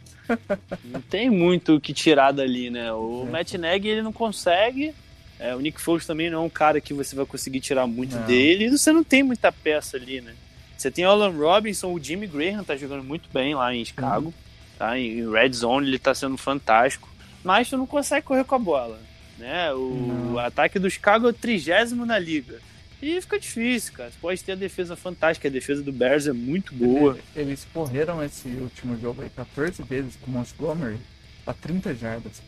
[0.86, 2.92] Não tem muito o que tirar dali, né?
[2.94, 3.32] O É.
[3.32, 4.94] Matt Nagy, ele não consegue.
[5.40, 8.16] É, o Nick Foles também não é um cara que você vai conseguir tirar muito
[8.16, 8.26] Não.
[8.26, 8.66] dele.
[8.66, 10.34] E você não tem muita peça ali, né?
[10.78, 14.28] Você tem o Alan Robinson, o Jimmy Graham tá jogando muito bem lá em Chicago.
[14.28, 14.34] Uhum.
[14.82, 14.98] Tá?
[14.98, 17.08] Em Red Zone ele tá sendo fantástico.
[17.44, 19.00] Mas tu não consegue correr com a bola.
[19.38, 19.72] Né?
[19.74, 20.40] O Não.
[20.40, 22.60] ataque do Chicago é o trigésimo na liga.
[23.00, 24.10] E fica difícil, cara.
[24.10, 25.48] Você pode ter a defesa fantástica.
[25.48, 27.16] A defesa do Bears é muito boa.
[27.36, 30.98] Eles correram esse último jogo aí 14 vezes com o Montgomery
[31.46, 32.42] pra 30 jardas.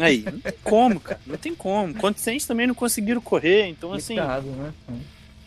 [0.00, 1.20] Aí, não tem como, cara.
[1.24, 1.94] Não tem como.
[1.94, 3.66] Quantos Saints também não conseguiram correr.
[3.68, 4.72] Então, assim, Complicado, né?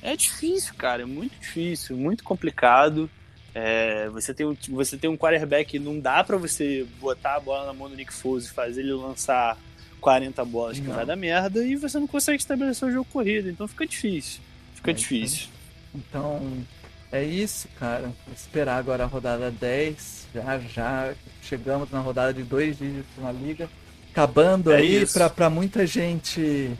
[0.01, 1.01] é difícil, cara.
[1.01, 3.09] É muito difícil, muito complicado.
[3.57, 7.65] É, você, tem um, você tem um quarterback, não dá pra você botar a bola
[7.67, 9.57] na mão do Nick Foles e fazer ele lançar
[10.01, 10.93] 40 bolas, que Não.
[10.95, 13.49] vai dar merda, e você não consegue estabelecer o jogo corrido.
[13.49, 14.41] Então fica difícil.
[14.75, 15.47] Fica É, difícil.
[15.95, 16.65] Então,
[17.13, 18.11] é isso, cara.
[18.35, 20.27] Esperar agora a rodada 10.
[20.33, 23.69] Já, já chegamos na rodada de dois dígitos na liga.
[24.11, 25.17] Acabando É aí, isso.
[25.29, 26.71] pra, muita gente,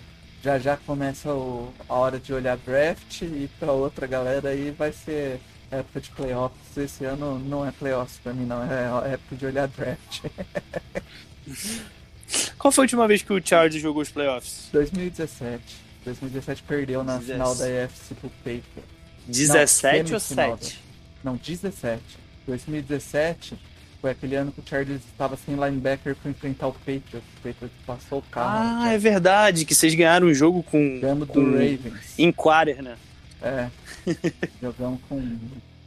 [0.44, 3.22] já já começa o- a hora de olhar draft.
[3.22, 5.40] E pra outra galera aí vai ser
[5.72, 6.78] época de playoffs.
[6.78, 8.62] Esse ano não é playoffs pra mim, não.
[8.64, 10.22] É época de olhar draft.
[12.58, 14.70] Qual foi a última vez que o Chargers jogou os playoffs?
[14.72, 15.62] 2017.
[16.04, 18.96] 2017 perdeu na Dezesse- final da EFC pro Patriots.
[19.28, 20.80] 17 ou semifinal, 7?
[21.24, 22.02] Não, 17.
[22.48, 23.58] 2017
[24.02, 27.16] foi aquele ano que o Chargers estava sem linebacker para enfrentar o Patriots.
[27.16, 28.84] O Patriots passou o carro.
[28.84, 32.20] Ah, é verdade, que vocês ganharam um jogo com, Ganhamos do com Ravens.
[32.20, 32.98] Inquirer, né?
[33.42, 33.68] É.
[34.62, 35.22] Jogamos com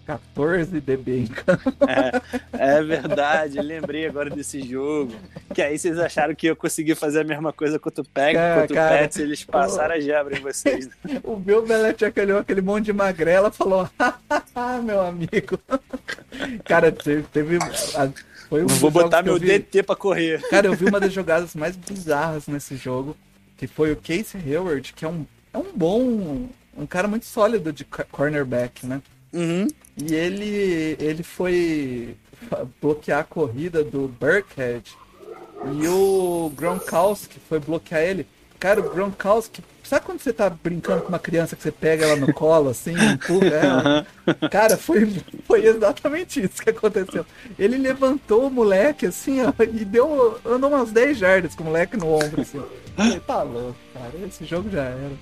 [0.07, 1.71] 14 DB em campo.
[1.87, 5.13] É, é verdade, eu lembrei agora desse jogo.
[5.55, 8.69] Que aí vocês acharam que ia conseguir fazer a mesma coisa contra o cara, o
[8.69, 10.87] Pets, eles passaram a gebra em vocês.
[11.05, 11.21] né?
[11.23, 13.89] O Bill Belichick olhou aquele monte de magrela e falou:
[14.55, 15.59] "Ah, meu amigo.
[16.65, 17.23] Cara, teve.
[17.25, 17.57] teve
[17.95, 18.11] a-
[18.49, 20.41] foi um Vou botar eu meu DT pra correr.
[20.49, 23.15] Cara, eu vi uma das jogadas mais bizarras nesse jogo,
[23.59, 26.49] que foi o Casey Hayward, que é um, é um bom,
[26.79, 29.03] um cara muito sólido de cornerback, né?
[29.33, 29.67] Uhum.
[29.97, 32.17] E ele, ele foi
[32.81, 34.97] bloquear a corrida do Burkhead
[35.81, 38.27] e o Gronkowski foi bloquear ele.
[38.61, 42.17] Cara, o Gronkowski, sabe quando você tá brincando com uma criança que você pega ela
[42.17, 44.07] no colo assim, empurra ela?
[44.51, 47.25] Cara, foi, foi exatamente isso que aconteceu.
[47.57, 51.97] Ele levantou o moleque assim, ó, e deu, andou umas 10 jardas com o moleque
[51.97, 52.61] no ombro assim.
[52.97, 55.13] Falei, tá louco, cara, esse jogo já era.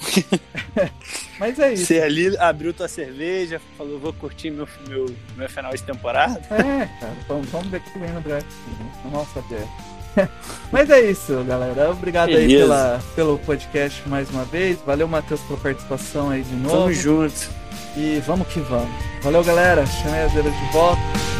[1.38, 1.86] Mas é isso.
[1.86, 6.40] Você ali abriu tua cerveja, falou, vou curtir meu, meu, meu final de temporada.
[6.50, 8.46] É, cara, vamos, vamos ver o que vem no draft.
[8.50, 9.66] sim, Vamos saber.
[10.72, 11.90] Mas é isso, galera.
[11.90, 14.78] Obrigado aí pela, pelo podcast mais uma vez.
[14.86, 16.74] Valeu, Matheus, pela participação aí de novo.
[16.74, 17.50] Tamo junto.
[17.96, 18.90] E vamos que vamos.
[19.22, 19.86] Valeu, galera.
[19.86, 21.35] Chamei a Zera de volta.